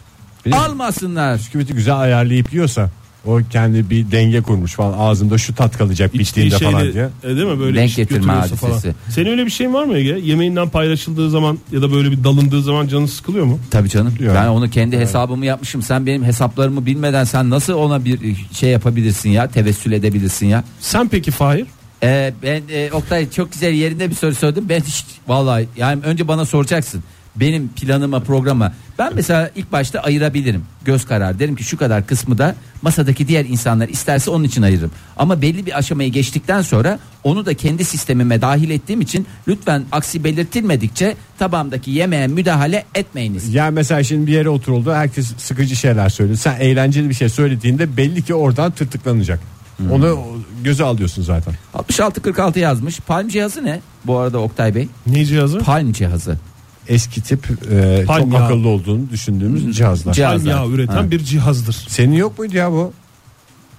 [0.53, 1.39] Almasınlar.
[1.39, 2.91] Bisküviti güzel ayarlayıp yiyorsa
[3.27, 7.09] o kendi bir denge kurmuş falan ağzımda şu tat kalacak İçtiği bittiğinde falan diye.
[7.25, 8.73] e, değil mi böyle Denk getirme götürüyorsa falan.
[8.73, 8.95] hadisesi.
[9.11, 10.19] Senin öyle bir şeyin var mı Ege?
[10.23, 13.59] Yemeğinden paylaşıldığı zaman ya da böyle bir dalındığı zaman canın sıkılıyor mu?
[13.71, 14.15] Tabii canım.
[14.21, 14.35] Yani.
[14.35, 15.83] Ben onu kendi hesabımı yapmışım.
[15.83, 18.19] Sen benim hesaplarımı bilmeden sen nasıl ona bir
[18.53, 19.47] şey yapabilirsin ya?
[19.49, 20.65] Tevessül edebilirsin ya.
[20.81, 21.67] Sen peki Fahir?
[22.03, 24.65] Ee, ben e, Oktay çok güzel yerinde bir soru sordum.
[24.69, 27.03] Ben hiç vallahi yani önce bana soracaksın.
[27.41, 32.39] Benim planıma programa ben mesela ilk başta ayırabilirim göz karar derim ki şu kadar kısmı
[32.39, 37.47] da masadaki diğer insanlar isterse onun için ayırırım ama belli bir aşamayı geçtikten sonra onu
[37.47, 43.55] da kendi sistemime dahil ettiğim için lütfen aksi belirtilmedikçe tabağımdaki yemeğe müdahale etmeyiniz.
[43.55, 46.39] Yani mesela şimdi bir yere oturuldu herkes sıkıcı şeyler söylüyor.
[46.39, 49.41] Sen eğlenceli bir şey söylediğinde belli ki oradan tırtıklanacak.
[49.77, 49.93] Hmm.
[49.93, 50.19] Onu
[50.65, 51.55] göze alıyorsun zaten.
[51.75, 53.01] 6646 yazmış.
[53.01, 53.81] Palm cihazı ne?
[54.05, 54.89] Bu arada Oktay Bey.
[55.07, 55.59] Ne cihazı?
[55.59, 56.39] Palm cihazı.
[56.89, 58.45] Eski tip e, Palm çok yağı.
[58.45, 60.15] akıllı olduğunu düşündüğümüz cihazlar.
[60.15, 60.33] Cihaz.
[60.33, 60.61] Palm Cihazlar.
[60.65, 61.11] yağı üreten Ha.
[61.11, 61.73] bir cihazdır.
[61.89, 62.93] Senin yok muydu ya bu?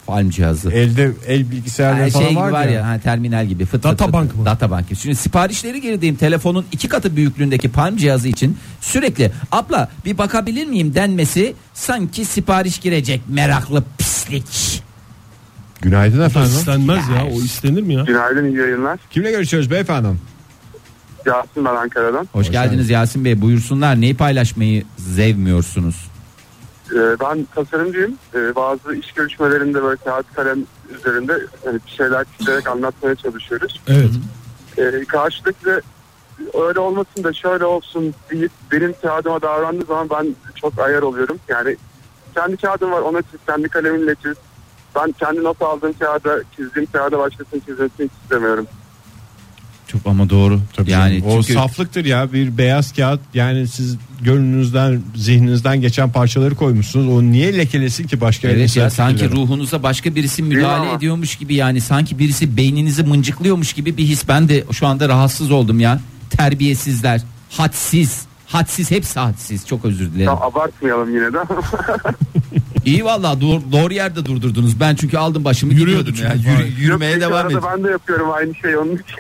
[0.07, 0.71] Palm cihazı.
[0.71, 2.71] Elde el bilgisayarları Yani falan şey gibi vardı var ya.
[2.71, 4.39] ya, ha, terminal gibi fıt fıt Databank fıt.
[4.39, 4.45] mı?
[4.45, 4.85] Databank.
[5.01, 10.95] Şimdi siparişleri girdiğim telefonun iki katı büyüklüğündeki Palm cihazı için sürekli abla bir bakabilir miyim
[10.95, 14.83] denmesi sanki sipariş girecek meraklı pislik.
[15.81, 16.49] Günaydın O efendim.
[16.51, 17.27] istenmez ya.
[17.35, 18.03] O istenir mi ya?
[18.03, 18.99] Günaydın iyi yayınlar.
[19.11, 20.07] Kimle görüşüyoruz beyefendi?
[21.27, 22.27] Yasin ben Ankara'dan.
[22.31, 26.07] Hoş, geldiniz Yasin Bey buyursunlar neyi paylaşmayı zevmiyorsunuz?
[26.91, 28.15] Ee, ben tasarımcıyım.
[28.35, 30.59] Ee, bazı iş görüşmelerinde böyle kağıt kalem
[30.99, 31.33] üzerinde
[31.65, 33.81] hani bir şeyler çizerek anlatmaya çalışıyoruz.
[33.87, 34.11] Evet.
[34.77, 35.81] Ee, karşıdaki de
[36.67, 41.39] öyle olmasın da şöyle olsun deyip benim kağıdıma davrandığı zaman ben çok ayar oluyorum.
[41.47, 41.77] Yani
[42.35, 44.35] kendi kağıdım var ona çiz, kendi kaleminle çiz.
[44.95, 48.67] Ben kendi not aldığım kağıda çizdiğim kağıda başkasının çizmesini istemiyorum.
[49.87, 50.59] Çok ama doğru.
[50.75, 51.37] Tabii yani canım.
[51.37, 57.21] o çünkü saflıktır ya bir beyaz kağıt yani siz gönlünüzden zihninizden geçen parçaları koymuşsunuz o
[57.21, 62.19] niye lekelesin ki başka Evet ya sanki ruhunuza başka birisi müdahale ediyormuş gibi yani sanki
[62.19, 64.27] birisi beyninizi mıncıklıyormuş gibi bir his.
[64.27, 65.99] Ben de şu anda rahatsız oldum ya.
[66.29, 69.67] Terbiyesizler, hadsiz, hadsiz hepsi hadsiz.
[69.67, 70.25] Çok özür dilerim.
[70.25, 71.37] Tam abartmayalım yine de.
[72.87, 74.79] İyi vallahi doğru, doğru yerde durdurdunuz.
[74.79, 76.53] Ben çünkü aldım başımı Yürüyordu gidiyordum ya.
[76.53, 77.59] Yürü- yürümeye Yok, devam edin.
[77.73, 79.15] Ben de yapıyorum aynı şeyi onun için.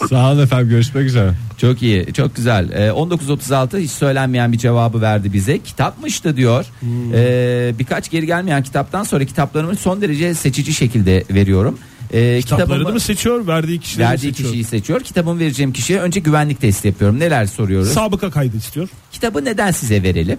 [0.10, 1.32] Sağ olun efendim görüşmek üzere.
[1.58, 2.70] Çok iyi, çok güzel.
[2.72, 5.58] Ee, 1936 hiç söylenmeyen bir cevabı verdi bize.
[5.58, 6.64] Kitapmıştı diyor.
[6.80, 7.14] Hmm.
[7.14, 11.78] Ee, birkaç geri gelmeyen kitaptan sonra kitaplarımı son derece seçici şekilde veriyorum.
[12.12, 13.46] Ee, Kitaplarını kitabımı- mı seçiyor?
[13.46, 14.50] Verdiği kişileri mi Verdiği seçiyor?
[14.50, 15.00] kişiyi seçiyor.
[15.00, 17.18] Kitabımı vereceğim kişiye önce güvenlik testi yapıyorum.
[17.20, 17.88] Neler soruyoruz?
[17.88, 18.88] Sabıka kaydı istiyor.
[19.12, 20.38] Kitabı neden size verelim?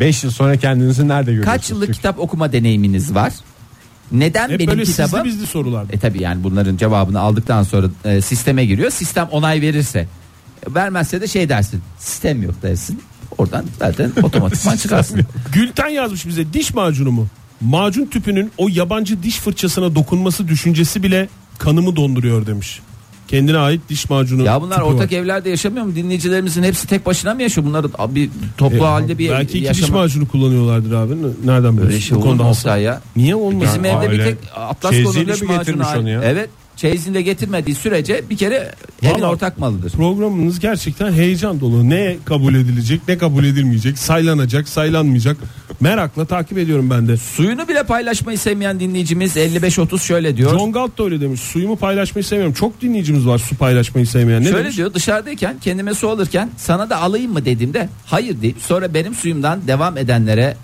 [0.00, 1.56] 5 yıl sonra kendinizi nerede görüyorsunuz?
[1.56, 3.32] Kaç yıllık Çünkü kitap okuma deneyiminiz var?
[4.12, 5.10] Neden Hep benim böyle kitabım?
[5.10, 5.86] sizli bizli sorular.
[5.90, 8.90] E tabi yani bunların cevabını aldıktan sonra e, sisteme giriyor.
[8.90, 9.98] Sistem onay verirse
[10.66, 11.82] e, vermezse de şey dersin.
[11.98, 13.02] Sistem yok dersin.
[13.38, 15.20] Oradan zaten otomatikman çıkarsın.
[15.52, 17.26] Gülten yazmış bize diş macunu mu?
[17.60, 21.28] Macun tüpünün o yabancı diş fırçasına dokunması düşüncesi bile
[21.58, 22.80] kanımı donduruyor demiş.
[23.30, 24.42] Kendine ait diş macunu.
[24.44, 25.16] Ya bunlar ortak var.
[25.18, 25.94] evlerde yaşamıyor mu?
[25.94, 27.66] Dinleyicilerimizin hepsi tek başına mı yaşıyor?
[27.66, 29.98] Bunları bir toplu E, halde bir Belki iki diş yaşama.
[29.98, 31.14] macunu kullanıyorlardır abi.
[31.44, 31.98] Nereden biliyorsun?
[31.98, 32.42] Şey Bu konuda.
[32.42, 33.00] Oktay ya?
[33.16, 33.68] Niye olmaz?
[33.68, 36.20] Bizim evde bir tek Atlas konulu diş macunu onu ya?
[36.24, 36.50] Evet.
[36.80, 39.92] Çeyizinde getirmediği sürece bir kere evin Vallahi ortak malıdır.
[39.92, 41.90] Programınız gerçekten heyecan dolu.
[41.90, 45.36] Ne kabul edilecek, ne kabul edilmeyecek, saylanacak, saylanmayacak.
[45.80, 47.16] Merakla takip ediyorum ben de.
[47.16, 50.50] Suyunu bile paylaşmayı sevmeyen dinleyicimiz 55-30 şöyle diyor.
[50.58, 51.40] John Galt da öyle demiş.
[51.40, 52.54] Suyumu paylaşmayı sevmiyorum.
[52.54, 54.40] Çok dinleyicimiz var su paylaşmayı sevmeyen.
[54.42, 54.76] Ne Şöyle demiş?
[54.76, 59.66] diyor dışarıdayken kendime su alırken sana da alayım mı dediğimde hayır deyip sonra benim suyumdan
[59.66, 60.56] devam edenlere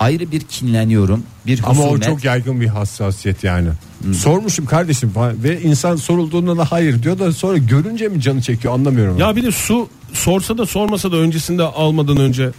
[0.00, 1.22] ayrı bir kinleniyorum.
[1.46, 2.04] Bir Ama o husumet.
[2.04, 3.68] çok yaygın bir hassasiyet yani.
[4.14, 8.74] Sormuşum kardeşim falan ve insan sorulduğunda da hayır diyor da sonra görünce mi canı çekiyor
[8.74, 9.18] anlamıyorum.
[9.18, 12.50] Ya bir de su sorsa da sormasa da öncesinde almadan önce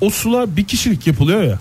[0.00, 1.58] o sular bir kişilik yapılıyor ya.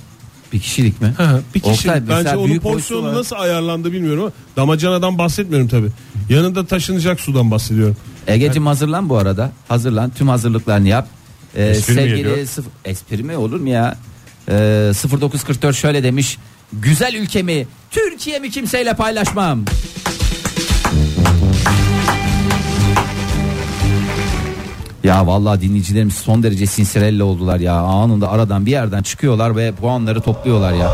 [0.54, 1.14] bir kişilik mi?
[1.56, 1.80] bir kişilik.
[1.96, 3.14] Oktay, Bence onun porsiyonu var.
[3.14, 5.88] nasıl ayarlandı bilmiyorum ama damacanadan bahsetmiyorum tabi.
[6.30, 7.98] Yanında taşınacak sudan bahsediyorum.
[8.28, 9.52] Ege'cim hazırlan bu arada.
[9.68, 10.10] Hazırlan.
[10.10, 11.08] Tüm hazırlıklarını yap.
[11.56, 12.38] Ee, Espri mi sevgili geliyor?
[12.38, 13.98] sıf- espri mi olur mu ya?
[14.50, 16.38] Ee, 0944 şöyle demiş.
[16.82, 19.66] Güzel ülkemi Türkiye'mi kimseyle paylaşmam.
[25.04, 27.74] Ya vallahi dinleyicilerimiz son derece sinsirelle oldular ya.
[27.76, 30.90] Anında aradan bir yerden çıkıyorlar ve puanları topluyorlar ya.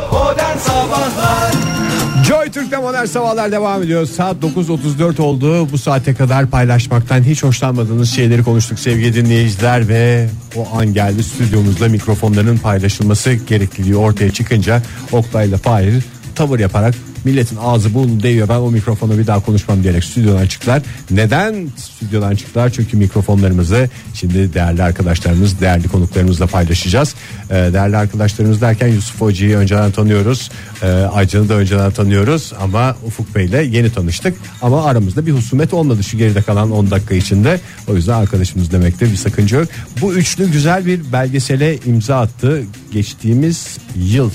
[2.29, 4.05] Joy Türk'te modern sabahlar devam ediyor.
[4.05, 5.71] Saat 9.34 oldu.
[5.71, 11.87] Bu saate kadar paylaşmaktan hiç hoşlanmadığınız şeyleri konuştuk sevgili dinleyiciler ve o an geldi stüdyomuzda
[11.87, 16.03] mikrofonların paylaşılması gerekliliği ortaya çıkınca Oktay'la Fahir
[16.35, 20.81] tavır yaparak milletin ağzı burnu değiyor ben o mikrofona bir daha konuşmam diyerek stüdyodan çıktılar.
[21.11, 22.69] Neden stüdyodan çıktılar?
[22.69, 27.15] Çünkü mikrofonlarımızı şimdi değerli arkadaşlarımız, değerli konuklarımızla paylaşacağız.
[27.49, 30.51] Ee, değerli arkadaşlarımız derken Yusuf Hoca'yı önceden tanıyoruz.
[30.83, 34.37] Ee, Aycan'ı da önceden tanıyoruz ama Ufuk Bey'le yeni tanıştık.
[34.61, 37.59] Ama aramızda bir husumet olmadı şu geride kalan 10 dakika içinde.
[37.87, 39.67] O yüzden arkadaşımız demekte bir sakınca yok.
[40.01, 42.63] Bu üçlü güzel bir belgesele imza attı.
[42.93, 44.31] Geçtiğimiz yıl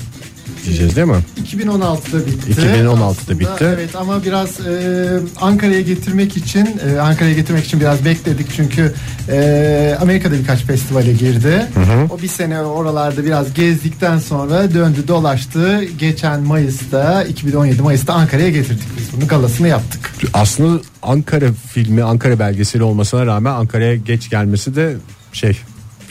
[0.65, 1.17] diyeceğiz değil mi?
[1.43, 2.51] 2016'da bitti.
[2.51, 3.65] 2016'da Aslında, bitti.
[3.75, 8.93] Evet ama biraz e, Ankara'ya getirmek için e, Ankara'ya getirmek için biraz bekledik çünkü
[9.31, 11.65] e, Amerika'da birkaç festivale girdi.
[12.09, 15.83] O bir sene oralarda biraz gezdikten sonra döndü dolaştı.
[15.83, 20.11] Geçen Mayıs'ta 2017 Mayıs'ta Ankara'ya getirdik biz bunu galasını yaptık.
[20.33, 24.95] Aslında Ankara filmi, Ankara belgeseli olmasına rağmen Ankara'ya geç gelmesi de
[25.33, 25.57] şey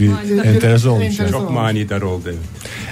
[0.01, 0.45] bir Manidar.
[0.45, 1.19] enteresan olmuş.
[1.19, 1.31] yani.
[1.31, 2.25] Çok manidar oldu.
[2.27, 2.39] evet.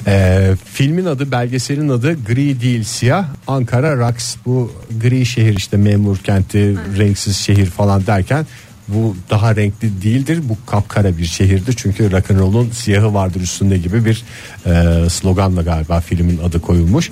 [0.07, 3.27] Ee, filmin adı, belgeselin adı Gri değil siyah.
[3.47, 4.37] Ankara Raks.
[4.47, 8.47] Bu gri şehir işte memur kenti, renksiz şehir falan derken
[8.89, 10.41] bu daha renkli değildir.
[10.43, 11.75] Bu kapkara bir şehirdir.
[11.77, 14.25] Çünkü rock'n'roll'un siyahı vardır üstünde gibi bir
[14.67, 17.11] e, sloganla galiba filmin adı koyulmuş.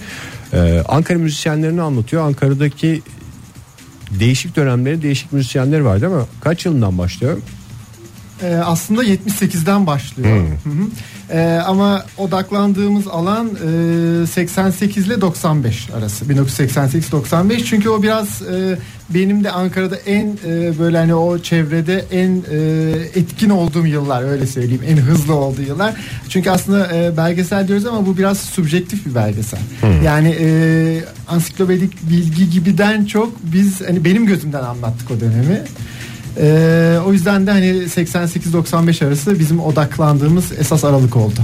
[0.52, 2.22] Ee, Ankara müzisyenlerini anlatıyor.
[2.26, 3.02] Ankara'daki
[4.10, 6.22] değişik dönemleri, değişik müzisyenleri var değil mi?
[6.40, 7.38] Kaç yılından başlıyor?
[8.42, 10.38] Ee, aslında 78'den başlıyor.
[10.64, 10.86] Hı hı.
[11.32, 13.50] Ee, ama odaklandığımız alan
[14.22, 16.24] e, 88 ile 95 arası.
[16.24, 18.78] 1988-95 çünkü o biraz e,
[19.10, 22.58] benim de Ankara'da en e, böyle hani o çevrede en e,
[23.14, 24.82] etkin olduğum yıllar öyle söyleyeyim.
[24.88, 25.94] En hızlı olduğu yıllar.
[26.28, 29.60] Çünkü aslında e, belgesel diyoruz ama bu biraz subjektif bir belgesel.
[30.04, 30.48] Yani e,
[31.28, 35.62] ansiklopedik bilgi gibiden çok biz hani benim gözümden anlattık o dönemi.
[36.38, 41.40] Ee, o yüzden de hani 88-95 arası bizim odaklandığımız esas aralık oldu.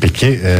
[0.00, 0.52] Peki e,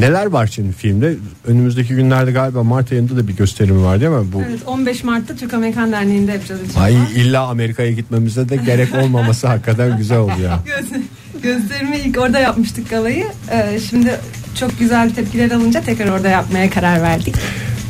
[0.00, 1.14] neler var şimdi filmde?
[1.46, 4.32] Önümüzdeki günlerde galiba Mart ayında da bir gösterimi var değil mi?
[4.32, 6.84] Bu Evet 15 Mart'ta Türk Amerikan Derneği'nde yapacağız inşallah.
[6.84, 10.60] Ay illa Amerika'ya gitmemize de gerek olmaması hakikaten güzel oldu ya.
[10.66, 11.02] Göz-
[11.42, 13.24] Gösterimi ilk orada yapmıştık galayı.
[13.50, 14.14] Ee, şimdi
[14.60, 17.34] çok güzel tepkiler alınca tekrar orada yapmaya karar verdik.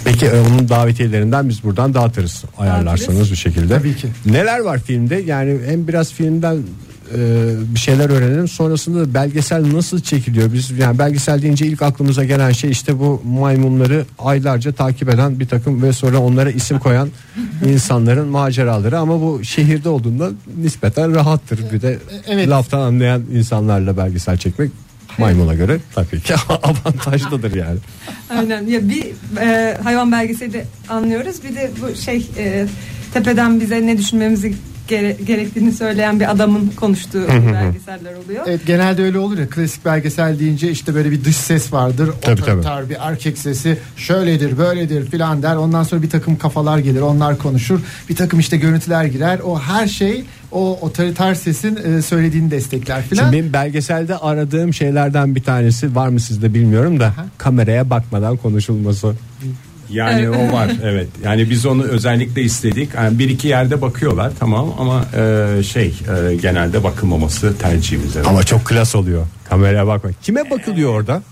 [0.04, 3.78] Peki e, onun davetiyelerinden biz buradan dağıtırız ayarlarsanız bir şekilde.
[3.78, 4.08] Tabii ki.
[4.26, 5.14] Neler var filmde?
[5.16, 6.56] Yani hem biraz filmden
[7.14, 7.18] e,
[7.74, 8.48] bir şeyler öğrenelim.
[8.48, 10.52] Sonrasında da belgesel nasıl çekiliyor?
[10.52, 15.48] Biz yani belgesel deyince ilk aklımıza gelen şey işte bu maymunları aylarca takip eden bir
[15.48, 17.08] takım ve sonra onlara isim koyan
[17.68, 20.30] insanların maceraları ama bu şehirde olduğunda
[20.62, 21.60] nispeten rahattır.
[21.72, 22.48] Bir de Evet.
[22.48, 24.70] laftan anlayan insanlarla belgesel çekmek
[25.18, 27.78] maymuna göre tabii ki avantajlıdır yani.
[28.30, 28.66] Aynen.
[28.66, 29.06] Ya bir
[29.40, 31.44] e, hayvan belgeseli anlıyoruz.
[31.44, 32.66] Bir de bu şey e,
[33.14, 34.54] tepeden bize ne düşünmemizi
[34.88, 38.44] gere- gerektiğini söyleyen bir adamın konuştuğu belgeseller oluyor.
[38.46, 42.10] Evet genelde öyle olur ya klasik belgesel deyince işte böyle bir dış ses vardır.
[42.22, 45.56] Tabii, Otoriter bir erkek sesi şöyledir böyledir filan der.
[45.56, 47.80] Ondan sonra bir takım kafalar gelir onlar konuşur.
[48.08, 49.38] Bir takım işte görüntüler girer.
[49.44, 53.22] O her şey o otoriter sesin e, söylediğini destekler filan.
[53.24, 59.12] Şimdi benim belgeselde aradığım şeylerden bir tanesi var mı sizde bilmiyorum da kameraya bakmadan konuşulması.
[59.90, 61.08] Yani o var evet.
[61.24, 62.94] Yani biz onu özellikle istedik.
[62.94, 68.16] Yani bir iki yerde bakıyorlar tamam ama e, şey e, genelde bakılmaması tercihimiz.
[68.16, 68.26] evet.
[68.26, 69.26] Ama çok klas oluyor.
[69.48, 70.10] Kameraya bakma.
[70.22, 71.22] Kime bakılıyor orada?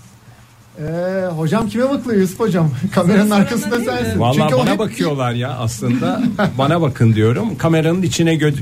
[0.81, 2.69] Ee, hocam kime bakılıyor Yusuf hocam?
[2.95, 4.21] Kameranın arkasında sensin.
[4.33, 6.21] Çünkü o bana hep- bakıyorlar ya aslında
[6.57, 8.53] bana bakın diyorum kameranın içine gö-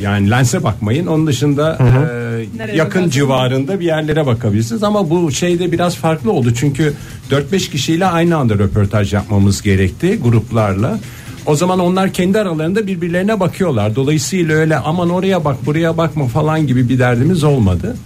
[0.00, 1.84] yani lense bakmayın onun dışında e,
[2.58, 3.10] Nereye yakın bakarsın?
[3.10, 6.94] civarında bir yerlere bakabilirsiniz ama bu şeyde biraz farklı oldu çünkü
[7.30, 10.98] 4-5 kişiyle aynı anda röportaj yapmamız gerekti gruplarla.
[11.46, 13.96] O zaman onlar kendi aralarında birbirlerine bakıyorlar.
[13.96, 17.96] Dolayısıyla öyle aman oraya bak buraya bakma falan gibi bir derdimiz olmadı.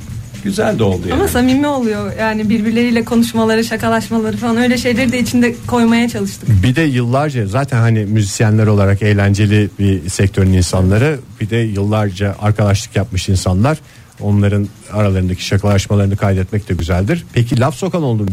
[0.44, 1.12] Güzel de oldu yani.
[1.12, 2.12] Ama samimi oluyor.
[2.18, 6.48] Yani birbirleriyle konuşmaları, şakalaşmaları falan öyle şeyleri de içinde koymaya çalıştık.
[6.62, 12.96] Bir de yıllarca zaten hani müzisyenler olarak eğlenceli bir sektörün insanları bir de yıllarca arkadaşlık
[12.96, 13.78] yapmış insanlar
[14.20, 17.24] onların aralarındaki şakalaşmalarını kaydetmek de güzeldir.
[17.32, 18.32] Peki laf sokan oldu mu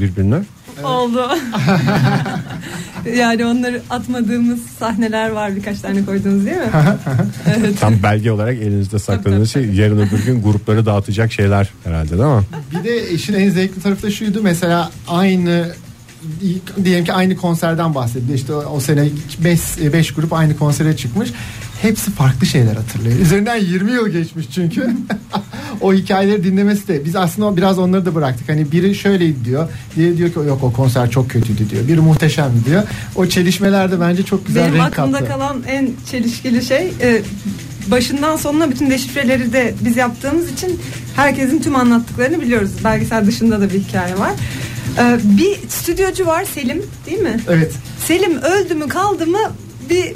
[0.84, 1.30] Oldu.
[3.16, 6.72] yani onları atmadığımız sahneler var birkaç tane koyduğunuz değil mi?
[7.58, 7.80] evet.
[7.80, 12.44] Tam belge olarak elinizde sakladığınız şey yarın öbür gün grupları dağıtacak şeyler herhalde değil mi?
[12.72, 15.74] Bir de işin en zevkli tarafı da şuydu mesela aynı
[16.84, 18.34] diyelim ki aynı konserden bahsedildi.
[18.34, 19.10] İşte o, o sene
[19.94, 21.30] 5 grup aynı konsere çıkmış.
[21.82, 23.20] Hepsi farklı şeyler hatırlıyor.
[23.20, 24.90] Üzerinden 20 yıl geçmiş çünkü.
[25.82, 28.50] o hikayeleri dinlemesi de biz aslında biraz onları da bıraktık.
[28.50, 29.70] Hani biri şöyleydi diyor.
[29.96, 31.88] Diğeri diyor ki yok o konser çok kötüydü diyor.
[31.88, 32.84] Biri muhteşemdi diyor.
[33.16, 35.32] O çelişmeler de bence çok güzel Benim renk aklımda kattı.
[35.32, 37.22] kalan en çelişkili şey e,
[37.88, 40.80] başından sonuna bütün deşifreleri de biz yaptığımız için
[41.16, 42.72] herkesin tüm anlattıklarını biliyoruz.
[42.84, 44.32] Belgesel dışında da bir hikaye var.
[44.98, 47.40] E, bir stüdyocu var Selim değil mi?
[47.50, 47.72] Evet.
[48.08, 49.52] Selim öldü mü kaldı mı
[49.90, 50.14] bir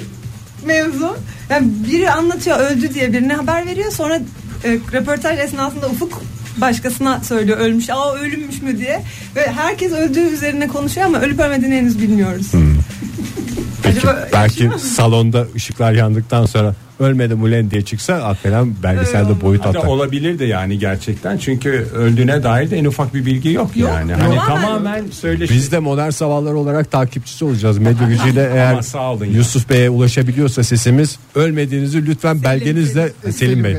[0.66, 1.16] mevzu.
[1.50, 3.92] Yani biri anlatıyor öldü diye birine haber veriyor.
[3.92, 4.20] Sonra
[4.64, 6.22] e, röportaj esnasında Ufuk
[6.56, 7.90] başkasına söylüyor ölmüş.
[7.90, 9.02] Aa ölümmüş mü diye.
[9.36, 12.46] Ve herkes öldüğü üzerine konuşuyor ama ölüp ölmediğini henüz bilmiyoruz.
[13.82, 19.78] Peki Acaba belki salonda ışıklar yandıktan sonra ölmedim ulen diye çıksa hakikaten belgeselde boyut Hatta
[19.78, 19.88] atar.
[19.88, 24.10] olabilir de yani gerçekten çünkü öldüğüne dair de en ufak bir bilgi yok, Yok, yani.
[24.10, 24.20] yok.
[24.22, 25.54] Hani Tamamen- tamamen söyleşi.
[25.54, 27.78] Biz de modern sabahlar olarak takipçisi olacağız.
[27.78, 29.24] Medya gücüyle eğer sağ olun.
[29.26, 33.76] Yusuf Bey'e ulaşabiliyorsa sesimiz ölmediğinizi lütfen belgenizle Selim, Bey.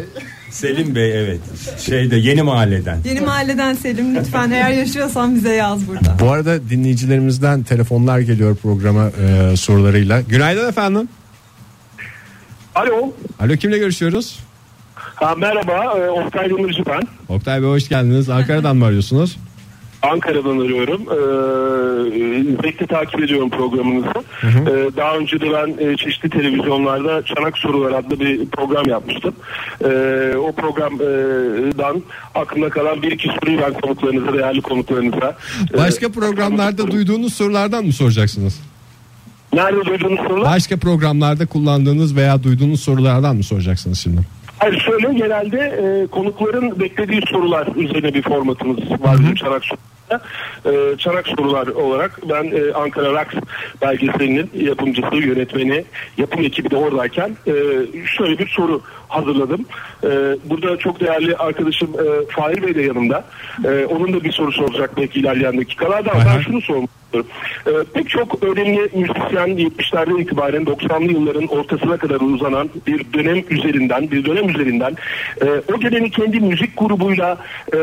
[0.51, 1.39] Selim Bey evet
[1.79, 2.97] şeyde yeni mahalleden.
[3.05, 6.17] Yeni mahalleden Selim lütfen eğer yaşıyorsan bize yaz burada.
[6.19, 9.09] Bu arada dinleyicilerimizden telefonlar geliyor programa
[9.51, 10.21] e, sorularıyla.
[10.21, 11.07] Günaydın efendim.
[12.75, 13.13] Alo.
[13.39, 14.39] Alo kimle görüşüyoruz?
[14.95, 15.99] Ha, merhaba.
[15.99, 17.01] E, Oktay Demirci ben.
[17.29, 18.29] Oktay Bey hoş geldiniz.
[18.29, 19.37] Ankara'dan mı arıyorsunuz?
[20.01, 21.01] Ankara'dan arıyorum.
[21.01, 24.07] Ee, zevkle takip ediyorum programınızı.
[24.43, 29.35] Ee, daha önce de ben e, çeşitli televizyonlarda Çanak Sorular adlı bir program yapmıştım.
[29.83, 29.87] Ee,
[30.37, 32.03] o programdan
[32.35, 35.37] aklımda kalan bir iki soruyu ben konuklarınıza, değerli konuklarınıza.
[35.73, 38.59] e, Başka programlarda duyduğunuz sorulardan mı soracaksınız?
[39.55, 40.51] Nerede duyduğunuz sorular?
[40.51, 44.21] Başka programlarda kullandığınız veya duyduğunuz sorulardan mı soracaksınız şimdi?
[44.59, 50.25] Hayır şöyle genelde e, konukların beklediği sorular üzerine bir formatımız var bizim Çanak Sorular'da.
[50.65, 53.35] E, Çanak Sorular olarak ben e, Ankara Raks
[53.81, 55.85] belgeselinin yapımcısı, yönetmeni,
[56.17, 57.53] yapım ekibi de oradayken e,
[58.17, 59.65] şöyle bir soru hazırladım.
[60.03, 60.09] E,
[60.45, 63.25] burada çok değerli arkadaşım e, Fahir Bey de yanımda.
[63.65, 66.89] E, onun da bir soru soracak belki ilerleyen dakikalarda ben şunu sormak
[67.19, 67.27] istiyorum.
[67.67, 74.11] E, pek çok önemli müzisyen 70'lerden itibaren 90'lı yılların ortasına kadar uzanan bir dönem üzerinden
[74.11, 74.95] bir dönem üzerinden
[75.41, 77.37] e, o dönemi kendi müzik grubuyla
[77.73, 77.79] e,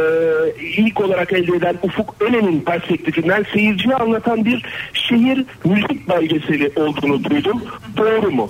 [0.77, 7.62] ilk olarak elde eden Ufuk Önen'in perspektifinden seyirciye anlatan bir şehir müzik belgeseli olduğunu duydum.
[7.97, 8.49] Doğru mu?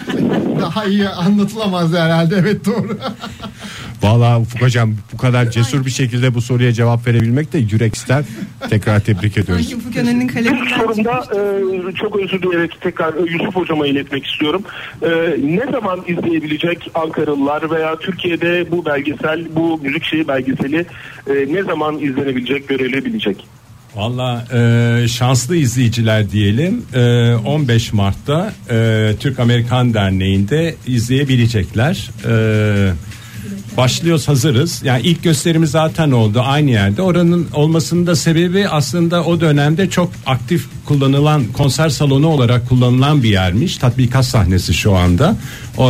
[0.60, 2.98] Daha iyi anlatılamaz herhalde evet doğru.
[4.02, 8.24] Vallahi Ufuk hocam bu kadar cesur bir şekilde bu soruya cevap verebilmek de yürek ister.
[8.70, 9.68] Tekrar tebrik ediyoruz.
[9.68, 11.24] Sanki Ufuk Önen'in İlk kaleminden sorumda
[11.90, 14.62] e, çok özür dileyerek tekrar e, Yusuf hocama iletmek istiyorum.
[15.02, 15.08] E,
[15.42, 20.86] ne zaman izleyebilecek Ankaralılar veya Türkiye'de bu belgesel, bu müzik şeyi belgeseli
[21.26, 23.46] e, ne zaman izlenebilecek, görülebilecek?
[23.96, 32.10] Valla e, şanslı izleyiciler diyelim e, 15 Mart'ta e, Türk Amerikan Derneği'nde izleyebilecekler.
[32.28, 32.92] E,
[33.76, 34.82] Başlıyoruz hazırız.
[34.84, 37.02] Yani ilk gösterimiz zaten oldu aynı yerde.
[37.02, 43.30] Oranın olmasının da sebebi aslında o dönemde çok aktif kullanılan konser salonu olarak kullanılan bir
[43.30, 43.76] yermiş.
[43.76, 45.36] Tatbikat sahnesi şu anda.
[45.78, 45.80] Ee,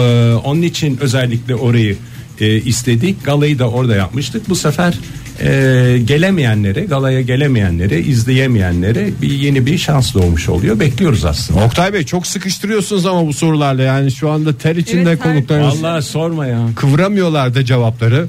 [0.44, 1.96] onun için özellikle orayı
[2.40, 3.24] e, istedik.
[3.24, 4.48] Galayı da orada yapmıştık.
[4.48, 4.94] Bu sefer
[5.40, 10.80] e, gelemeyenlere, galaya gelemeyenlere, izleyemeyenlere bir yeni bir şans doğmuş oluyor.
[10.80, 11.64] Bekliyoruz aslında.
[11.64, 16.02] Oktay Bey çok sıkıştırıyorsunuz ama bu sorularla yani şu anda ter içinde Evet, konuklarınız Vallahi
[16.02, 16.58] sorma ya.
[16.76, 18.28] kıvıramıyorlar da cevapları.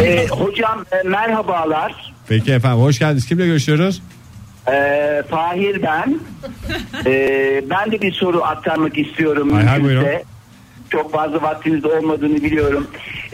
[0.00, 2.12] Ee, hocam e, merhabalar.
[2.28, 3.26] Peki efendim hoş geldiniz.
[3.26, 4.02] Kimle görüşüyoruz?
[4.72, 6.20] Ee, Fahir ben.
[7.06, 9.52] Ee, ben de bir soru aktarmak istiyorum.
[9.52, 10.04] Hay hay, buyurun.
[10.90, 12.86] Çok fazla vaktiniz olmadığını biliyorum.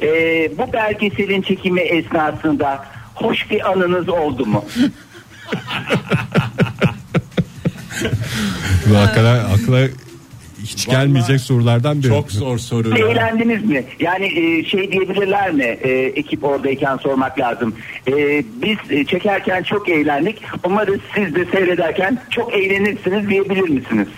[0.03, 4.65] Ee, bu belgeselin çekimi esnasında hoş bir anınız oldu mu?
[8.91, 9.89] Bu akla, akla
[10.63, 12.09] hiç gelmeyecek sorulardan biri.
[12.09, 12.99] Çok zor soru.
[12.99, 13.07] ya.
[13.09, 13.85] Eğlendiniz mi?
[14.01, 15.65] Yani e, şey diyebilirler mi?
[15.65, 17.75] E, ekip oradayken sormak lazım.
[18.09, 20.43] E, biz e, çekerken çok eğlendik.
[20.65, 24.09] Umarız siz de seyrederken çok eğlenirsiniz diyebilir misiniz?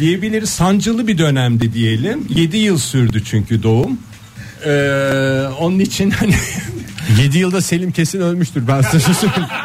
[0.00, 2.26] Diyebiliriz sancılı bir dönemdi diyelim.
[2.34, 3.98] 7 yıl sürdü çünkü doğum.
[4.66, 4.70] Ee,
[5.60, 6.34] onun için hani
[7.22, 9.48] 7 yılda Selim kesin ölmüştür ben size söyleyeyim.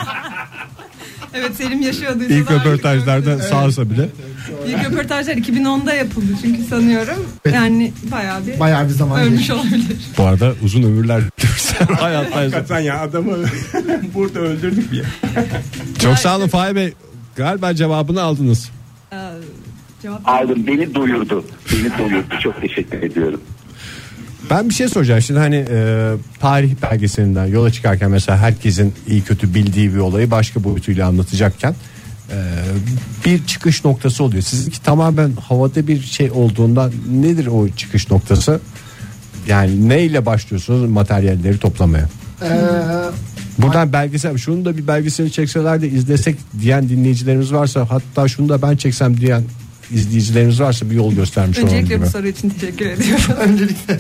[1.34, 3.46] Evet Selim yaşıyorduysa İlk röportajlarda görüyoruz.
[3.46, 4.10] sağ olsa bile.
[4.68, 7.28] İlk röportajlar 2010'da yapıldı çünkü sanıyorum.
[7.54, 9.54] Yani bayağı bir Bayağı bir zaman ölmüş geçti.
[9.54, 9.98] olabilir.
[10.18, 11.22] Bu arada uzun ömürler
[12.00, 13.38] hayatta hakikaten ya adamı
[14.16, 15.04] burada öldürdük ya.
[16.00, 16.94] Çok sağ olun Fahir Bey.
[17.36, 18.70] Galiba cevabını aldınız.
[20.02, 21.46] Cevap Aldım beni doyurdu.
[21.72, 22.40] Beni doyurdu.
[22.44, 23.42] Çok teşekkür ediyorum.
[24.50, 29.54] Ben bir şey soracağım şimdi hani e, tarih belgeselinden yola çıkarken mesela herkesin iyi kötü
[29.54, 31.76] bildiği bir olayı başka boyutuyla anlatacakken
[32.32, 32.38] e,
[33.26, 34.44] bir çıkış noktası oluyor.
[34.44, 38.60] Sizinki tamamen havada bir şey olduğundan nedir o çıkış noktası?
[39.48, 42.10] Yani neyle başlıyorsunuz materyalleri toplamaya?
[42.42, 42.48] Ee,
[43.58, 48.62] Buradan belgesel şunu da bir belgeseli çekseler de izlesek diyen dinleyicilerimiz varsa hatta şunu da
[48.62, 49.44] ben çeksem diyen
[49.94, 52.06] izleyicilerimiz varsa bir yol göstermiş olalım Öncelikle gibi.
[52.06, 53.24] bu soru için teşekkür ediyorum.
[53.40, 54.00] öncelikle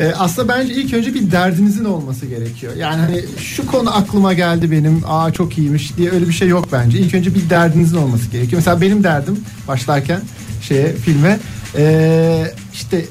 [0.00, 2.76] Ee, aslında bence ilk önce bir derdinizin olması gerekiyor.
[2.76, 5.02] Yani hani şu konu aklıma geldi benim.
[5.06, 6.98] Aa çok iyiymiş diye öyle bir şey yok bence.
[6.98, 8.58] İlk önce bir derdinizin olması gerekiyor.
[8.58, 10.20] Mesela benim derdim başlarken
[10.62, 11.38] şeye filme
[11.76, 13.04] ee, işte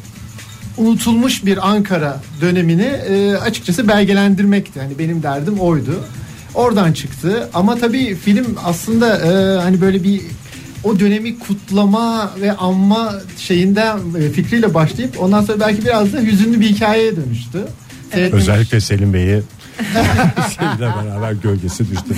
[0.78, 4.82] unutulmuş bir Ankara dönemini e, açıkçası belgelendirmekti.
[4.82, 6.04] Hani benim derdim oydu.
[6.54, 7.50] Oradan çıktı.
[7.54, 10.22] Ama tabii film aslında e, hani böyle bir
[10.86, 16.60] o dönemi kutlama ve anma şeyinden e, fikriyle başlayıp ondan sonra belki biraz da hüzünlü
[16.60, 17.60] bir hikayeye dönüştü.
[18.12, 18.34] Evet.
[18.34, 19.42] Özellikle Selim Bey'i
[20.56, 22.16] şeyle beraber gölgesi düştü.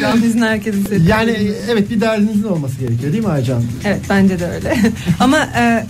[0.00, 3.62] Şu an bizim herkesin hissettiği Yani evet bir derdinizin olması gerekiyor değil mi Aycan?
[3.84, 4.78] Evet bence de öyle.
[5.20, 5.86] ama e,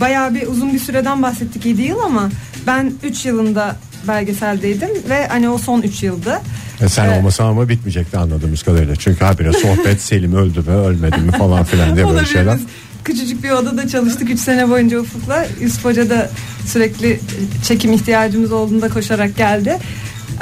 [0.00, 2.30] bayağı bir uzun bir süreden bahsettik 7 yıl ama
[2.66, 3.76] ben 3 yılında
[4.08, 6.40] belgeseldeydim ve hani o son 3 yıldı.
[6.80, 7.18] E sen Evet.
[7.18, 8.96] olmasan ama bitmeyecekti anladığımız kadarıyla.
[8.96, 12.58] Çünkü habire sohbet Selim öldü mü ölmedi mi falan filan diye böyle şeyler.
[13.04, 15.46] Küçücük bir odada çalıştık 3 sene boyunca Ufuk'la.
[15.60, 16.30] Yusuf Hoca da
[16.66, 17.20] sürekli
[17.64, 19.78] çekim ihtiyacımız olduğunda koşarak geldi.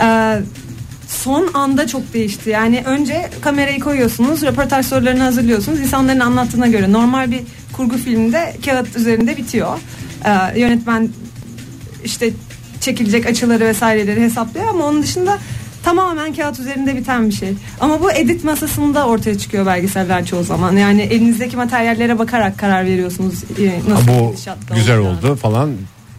[0.03, 0.39] Ee,
[1.09, 2.51] son anda çok değişti.
[2.51, 5.81] Yani önce kamerayı koyuyorsunuz, röportaj sorularını hazırlıyorsunuz.
[5.81, 7.41] İnsanların anlattığına göre normal bir
[7.73, 9.79] kurgu filmde kağıt üzerinde bitiyor.
[10.25, 11.09] Ee, yönetmen
[12.05, 12.31] işte
[12.87, 15.39] çekilecek açıları vesaireleri hesaplıyor ama onun dışında
[15.85, 17.53] tamamen kağıt üzerinde biten bir şey.
[17.81, 20.77] Ama bu edit masasında ortaya çıkıyor belgeseller çoğu zaman.
[20.77, 23.35] Yani elinizdeki materyallere bakarak karar veriyorsunuz.
[23.63, 24.35] e, Ha, Nasıl bu
[24.75, 25.19] güzel olacağını.
[25.19, 25.71] oldu falan.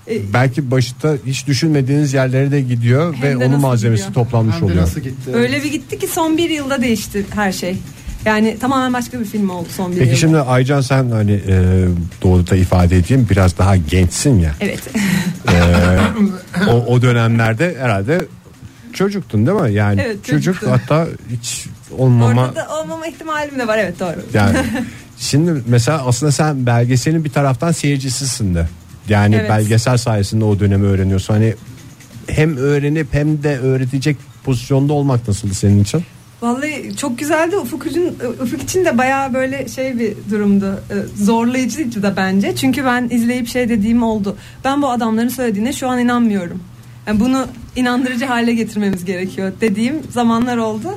[0.10, 4.26] E, Belki başta hiç düşünmediğiniz yerlere de gidiyor ve de onun malzemesi gidiyor?
[4.26, 4.82] toplanmış oluyor.
[4.82, 5.32] nasıl gitti?
[5.34, 7.78] Öyle bir gitti ki son bir yılda değişti her şey.
[8.28, 10.20] Yani tamamen başka bir film oldu son bir Peki yılda.
[10.20, 11.86] şimdi Aycan sen hani e,
[12.22, 14.52] doğruda ifade edeyim biraz daha gençsin ya.
[14.62, 14.80] Evet.
[15.50, 18.26] E, o, o dönemlerde herhalde
[18.94, 19.74] çocuktun değil mi?
[19.74, 20.70] Yani Evet, çocuk çocuktum.
[20.72, 21.66] hatta hiç
[21.98, 24.16] olmama Orada da olmama ihtimalim de var evet doğru.
[24.34, 24.58] Yani
[25.18, 28.68] şimdi mesela aslında sen belgeselin bir taraftan seyircisisin de.
[29.10, 29.50] Yani Evet.
[29.50, 31.34] belgesel sayesinde o dönemi öğreniyorsun.
[31.34, 31.54] Hani
[32.28, 36.04] hem öğrenip hem de öğretecek pozisyonda olmak nasıldı senin için?
[36.42, 37.58] Vallahi çok güzeldi.
[37.58, 40.80] Ufuk için, Ufuk için de bayağı böyle şey bir durumdu.
[40.92, 42.56] Ee, Zorlayıcıydı da bence.
[42.56, 44.38] Çünkü ben izleyip şey dediğim oldu.
[44.66, 46.64] Ben bu adamların söylediğine şu an inanmıyorum.
[47.08, 47.46] Yani bunu
[47.76, 50.88] inandırıcı hale getirmemiz gerekiyor dediğim zamanlar oldu.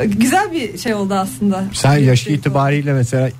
[0.00, 1.64] Ee, Güzel bir şey oldu aslında.
[1.72, 3.30] Sen yaş şey itibariyle mesela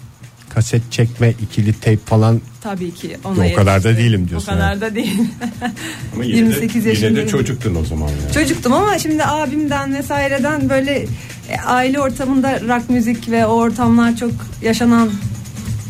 [0.55, 3.17] kaset çekme, ikili teyp falan Tabii ki.
[3.25, 5.21] O Ona kadar da değilim diyorsun O kadar da değil.
[6.15, 7.17] Ama yine 28 de, Yine yaşındayım.
[7.17, 8.33] de çocuktun o zaman yani.
[8.35, 11.07] Çocuktum ama şimdi abimden vesaireden böyle
[11.49, 14.33] e, aile ortamında rock müzik ve o ortamlar çok
[14.63, 15.11] yaşanan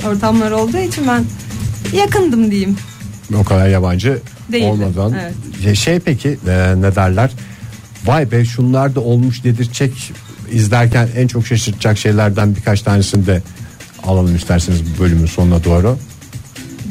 [0.09, 1.25] ortamlar olduğu için ben
[1.99, 2.77] yakındım diyeyim.
[3.37, 4.19] o kadar yabancı
[4.53, 5.15] Değildi, olmadan.
[5.65, 5.77] evet.
[5.77, 7.31] Şey peki e, ne derler?
[8.05, 10.13] Vay be şunlar da olmuş dedirtecek
[10.53, 13.43] izlerken en çok şaşırtacak şeylerden birkaç tanesini de
[14.07, 15.99] alalım isterseniz bu bölümün sonuna doğru.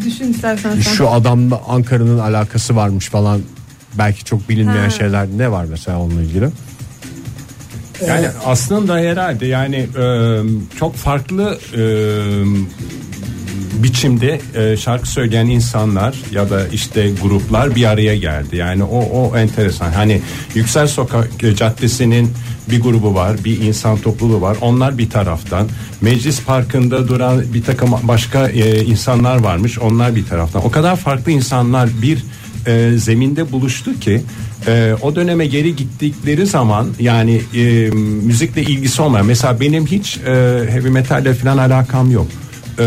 [0.05, 0.81] Düşün istersen sen.
[0.81, 3.41] Şu adamla Ankara'nın alakası varmış falan
[3.97, 4.89] belki çok bilinmeyen Ha.
[4.89, 6.49] şeyler ne var mesela onunla ilgili?
[8.07, 10.05] Yani aslında herhalde yani e,
[10.79, 11.81] çok farklı e,
[13.83, 18.55] biçimde e, şarkı söyleyen insanlar ya da işte gruplar bir araya geldi.
[18.55, 19.91] Yani o o enteresan.
[19.91, 20.21] Hani
[20.55, 22.31] Yüksel Sokak e, Caddesi'nin
[22.71, 24.57] bir grubu var, bir insan topluluğu var.
[24.61, 25.67] Onlar bir taraftan.
[26.01, 29.79] Meclis Parkı'nda duran bir takım başka e, insanlar varmış.
[29.79, 30.65] Onlar bir taraftan.
[30.65, 32.23] O kadar farklı insanlar bir
[32.67, 34.21] e, zeminde buluştu ki
[34.67, 37.89] e, o döneme geri gittikleri zaman yani e,
[38.25, 40.31] müzikle ilgisi olmayan mesela benim hiç e,
[40.69, 42.27] heavy metalle falan alakam yok.
[42.79, 42.85] E,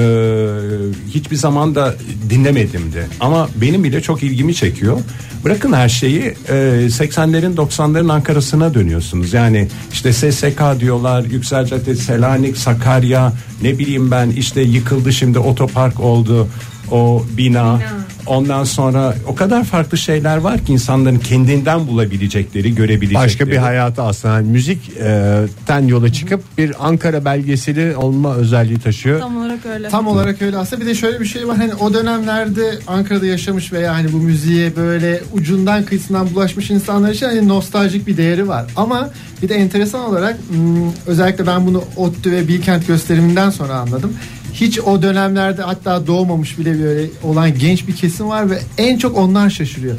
[1.08, 1.94] hiçbir zaman da
[2.30, 5.00] dinlemedim de ama benim bile çok ilgimi çekiyor.
[5.44, 6.54] Bırakın her şeyi e,
[6.88, 9.32] 80'lerin 90'ların Ankara'sına dönüyorsunuz.
[9.32, 13.32] Yani işte SSK diyorlar, Yüksel Caddesi, Selanik, Sakarya,
[13.62, 16.48] ne bileyim ben işte yıkıldı şimdi otopark oldu
[16.90, 17.80] o bina.
[18.26, 23.24] Ondan sonra o kadar farklı şeyler var ki insanların kendinden bulabilecekleri, görebilecekleri.
[23.24, 29.20] Başka bir hayatı aslında yani müzikten yola çıkıp bir Ankara belgeseli olma özelliği taşıyor.
[29.20, 29.88] Tam olarak öyle.
[29.88, 33.72] Tam olarak öyle aslında bir de şöyle bir şey var hani o dönemlerde Ankara'da yaşamış
[33.72, 38.66] veya hani bu müziğe böyle ucundan kıyısından bulaşmış insanlar için hani nostaljik bir değeri var.
[38.76, 39.10] Ama
[39.42, 44.12] bir de enteresan olarak hmm, özellikle ben bunu ODTÜ ve Bilkent gösteriminden sonra anladım.
[44.52, 49.16] Hiç o dönemlerde hatta doğmamış bile böyle olan genç bir kesim var ve en çok
[49.16, 49.98] onlar şaşırıyor.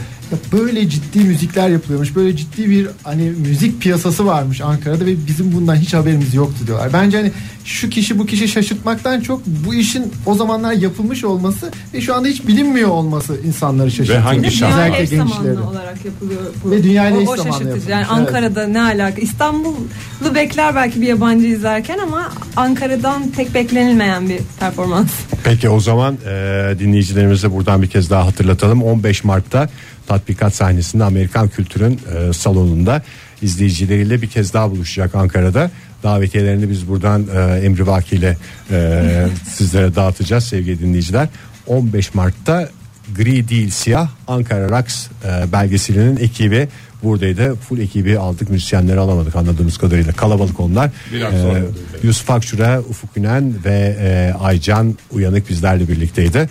[0.54, 2.16] Böyle ciddi müzikler yapılıyormuş.
[2.16, 6.94] Böyle ciddi bir hani müzik piyasası varmış Ankara'da ve bizim bundan hiç haberimiz yoktu diyorlar.
[6.94, 7.32] Bence hani
[7.66, 12.28] şu kişi bu kişi şaşırtmaktan çok bu işin o zamanlar yapılmış olması ve şu anda
[12.28, 14.20] hiç bilinmiyor olması insanları şaşırtıyor.
[14.20, 14.74] hangi Ve şarkı?
[14.76, 15.60] dünya Özellikle eş gençleri.
[15.60, 16.42] olarak yapılıyor.
[16.64, 16.72] Bu.
[16.72, 17.92] Ve dünyayla o, eş o zamanlı şaşırtıcı.
[17.92, 18.36] Yani yapılmış, evet.
[18.36, 19.22] Ankara'da ne alaka?
[19.22, 25.10] İstanbul'u bekler belki bir yabancı izlerken ama Ankara'dan pek beklenilmeyen bir performans.
[25.44, 28.84] Peki o zaman e, dinleyicilerimize buradan bir kez daha hatırlatalım.
[28.84, 29.70] 15 Mart'ta
[30.08, 33.02] tatbikat sahnesinde Amerikan Kültür'ün e, salonunda
[33.42, 35.72] izleyicileriyle bir kez daha buluşacak Ankara'da.
[36.04, 38.38] Davetiyelerini biz buradan e, Emri Vaki ile
[38.72, 41.28] e, sizlere dağıtacağız sevgili dinleyiciler.
[41.68, 42.70] 15 Mart'ta
[43.18, 46.68] Gri değil siyah Ankara Rocks e, belgeselinin ekibi
[47.04, 47.56] buradaydı.
[47.56, 50.88] Full ekibi aldık müzisyenleri alamadık anladığımız kadarıyla kalabalık onlar.
[50.88, 51.60] E, sonra
[52.04, 56.50] Yusuf Akşura, Ufuk Ünen ve e, Aycan Uyanık bizlerle birlikteydi.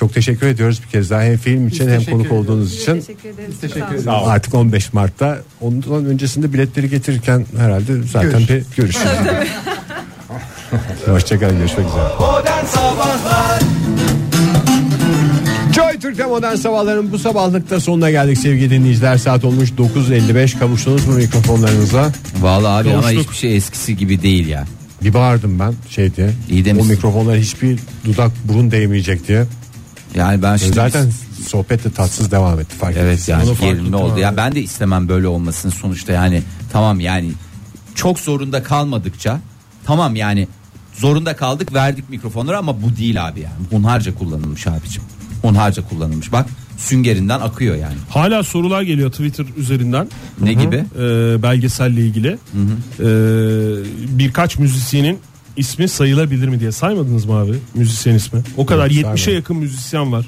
[0.00, 2.48] Çok teşekkür ediyoruz bir kez daha hem film için hem teşekkür konuk ediyoruz.
[2.48, 3.00] olduğunuz Biz için.
[3.00, 3.48] teşekkür ederiz.
[3.50, 3.92] Biz teşekkür Sağ olun.
[3.92, 4.04] ederiz.
[4.04, 4.30] Sağ olun.
[4.30, 8.48] Artık 15 Mart'ta ondan öncesinde biletleri getirirken herhalde zaten Görüş.
[8.48, 8.96] bir görüş.
[11.06, 12.08] Hoşçakalın görüşmek üzere.
[15.74, 19.16] Joy Türk'te modern sabahların bu sabahlıkta sonuna geldik sevgili dinleyiciler.
[19.16, 22.12] Saat olmuş 9.55 kavuştunuz mu mikrofonlarınıza?
[22.40, 23.22] Vallahi abi ama Kavuştuk.
[23.24, 24.64] hiçbir şey eskisi gibi değil ya.
[25.02, 26.30] Bir bağırdım ben şey diye.
[26.50, 26.90] İyi o demişsin.
[26.92, 29.44] mikrofonlar hiçbir dudak burun değmeyecek diye.
[30.14, 31.10] Yani ben şimdi Zaten
[31.48, 34.18] sohbet de tatsız devam etti fark Evet yani gerilme oldu.
[34.18, 36.42] Ya ben de istemem böyle olmasını sonuçta yani
[36.72, 37.32] tamam yani
[37.94, 39.40] çok zorunda kalmadıkça
[39.84, 40.48] tamam yani
[40.94, 43.54] zorunda kaldık verdik mikrofonları ama bu değil abi yani.
[43.70, 45.02] Hunharca kullanılmış abicim.
[45.42, 46.32] Hunharca kullanılmış.
[46.32, 46.46] Bak
[46.78, 47.96] süngerinden akıyor yani.
[48.08, 50.08] Hala sorular geliyor Twitter üzerinden
[50.40, 50.76] Ne gibi?
[50.76, 51.02] e,
[51.42, 52.28] belgeselle ilgili.
[52.28, 53.08] E,
[54.18, 55.18] birkaç müzisyenin
[55.56, 58.40] ismi sayılabilir mi diye saymadınız mı abi müzisyen ismi?
[58.56, 59.34] O kadar Yok, 70'e saymadım.
[59.34, 60.26] yakın müzisyen var.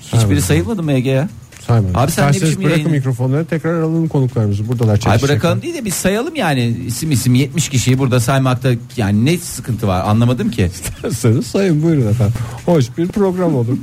[0.00, 1.28] Hiçbiri sayılmadı mı Ege ya?
[1.66, 1.96] Saymadım.
[1.96, 4.68] Abi sen ne İsterseniz biçim bırakın yayın- mikrofonları tekrar alalım konuklarımızı.
[4.68, 5.28] Buradalar Ay çalışacaklar.
[5.30, 9.86] bırakalım değil de biz sayalım yani isim isim 70 kişiyi burada saymakta yani ne sıkıntı
[9.88, 10.70] var anlamadım ki.
[10.74, 12.34] İsterseniz sayın buyurun efendim.
[12.66, 13.76] Hoş bir program olur.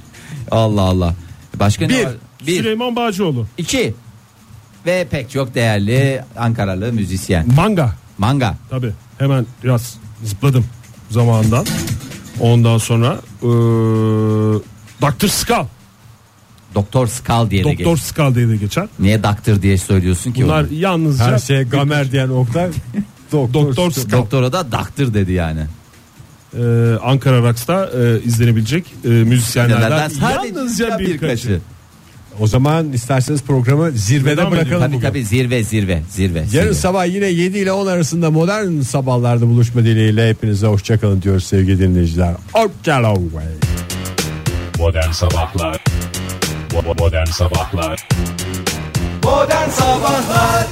[0.50, 1.14] Allah Allah.
[1.60, 2.04] Başka ne Bir.
[2.04, 2.12] var?
[2.46, 2.56] Bir.
[2.56, 3.46] Süleyman Bağcıoğlu.
[3.58, 3.94] İki.
[4.86, 7.46] Ve pek çok değerli Ankaralı müzisyen.
[7.56, 7.92] Manga.
[8.18, 8.54] Manga.
[8.70, 10.64] Tabi hemen biraz zıpladım
[11.10, 11.66] zamanından.
[12.40, 13.48] Ondan sonra e,
[15.02, 15.26] Dr.
[15.28, 15.66] Skull.
[16.74, 18.04] Doktor Skal diye de Doktor geç.
[18.04, 18.86] Skull diye de geçer.
[18.98, 20.72] Niye doktor diye söylüyorsun ki Bunlar onu?
[20.72, 22.70] yalnızca Her şeye gamer diyen Oktay.
[23.32, 24.10] Doktor, Doktor Skull.
[24.12, 25.60] Doktora da doktor dedi yani.
[26.58, 26.62] e,
[27.02, 31.60] Ankara Rocks'ta e, izlenebilecek e, müzisyenlerden sadece yalnızca birkaçı.
[32.40, 34.80] O zaman isterseniz programı zirvede bırakalım.
[34.80, 35.08] Tabii bugün.
[35.08, 36.38] tabii zirve zirve zirve.
[36.38, 36.74] Yarın zirve.
[36.74, 42.34] sabah yine 7 ile 10 arasında modern sabahlarda buluşma dileğiyle hepinize hoşçakalın diyoruz sevgili dinleyiciler.
[42.54, 43.42] Hoşçakalın.
[44.78, 45.84] Modern Sabahlar
[46.98, 48.08] Modern Sabahlar
[49.24, 50.66] Modern Sabahlar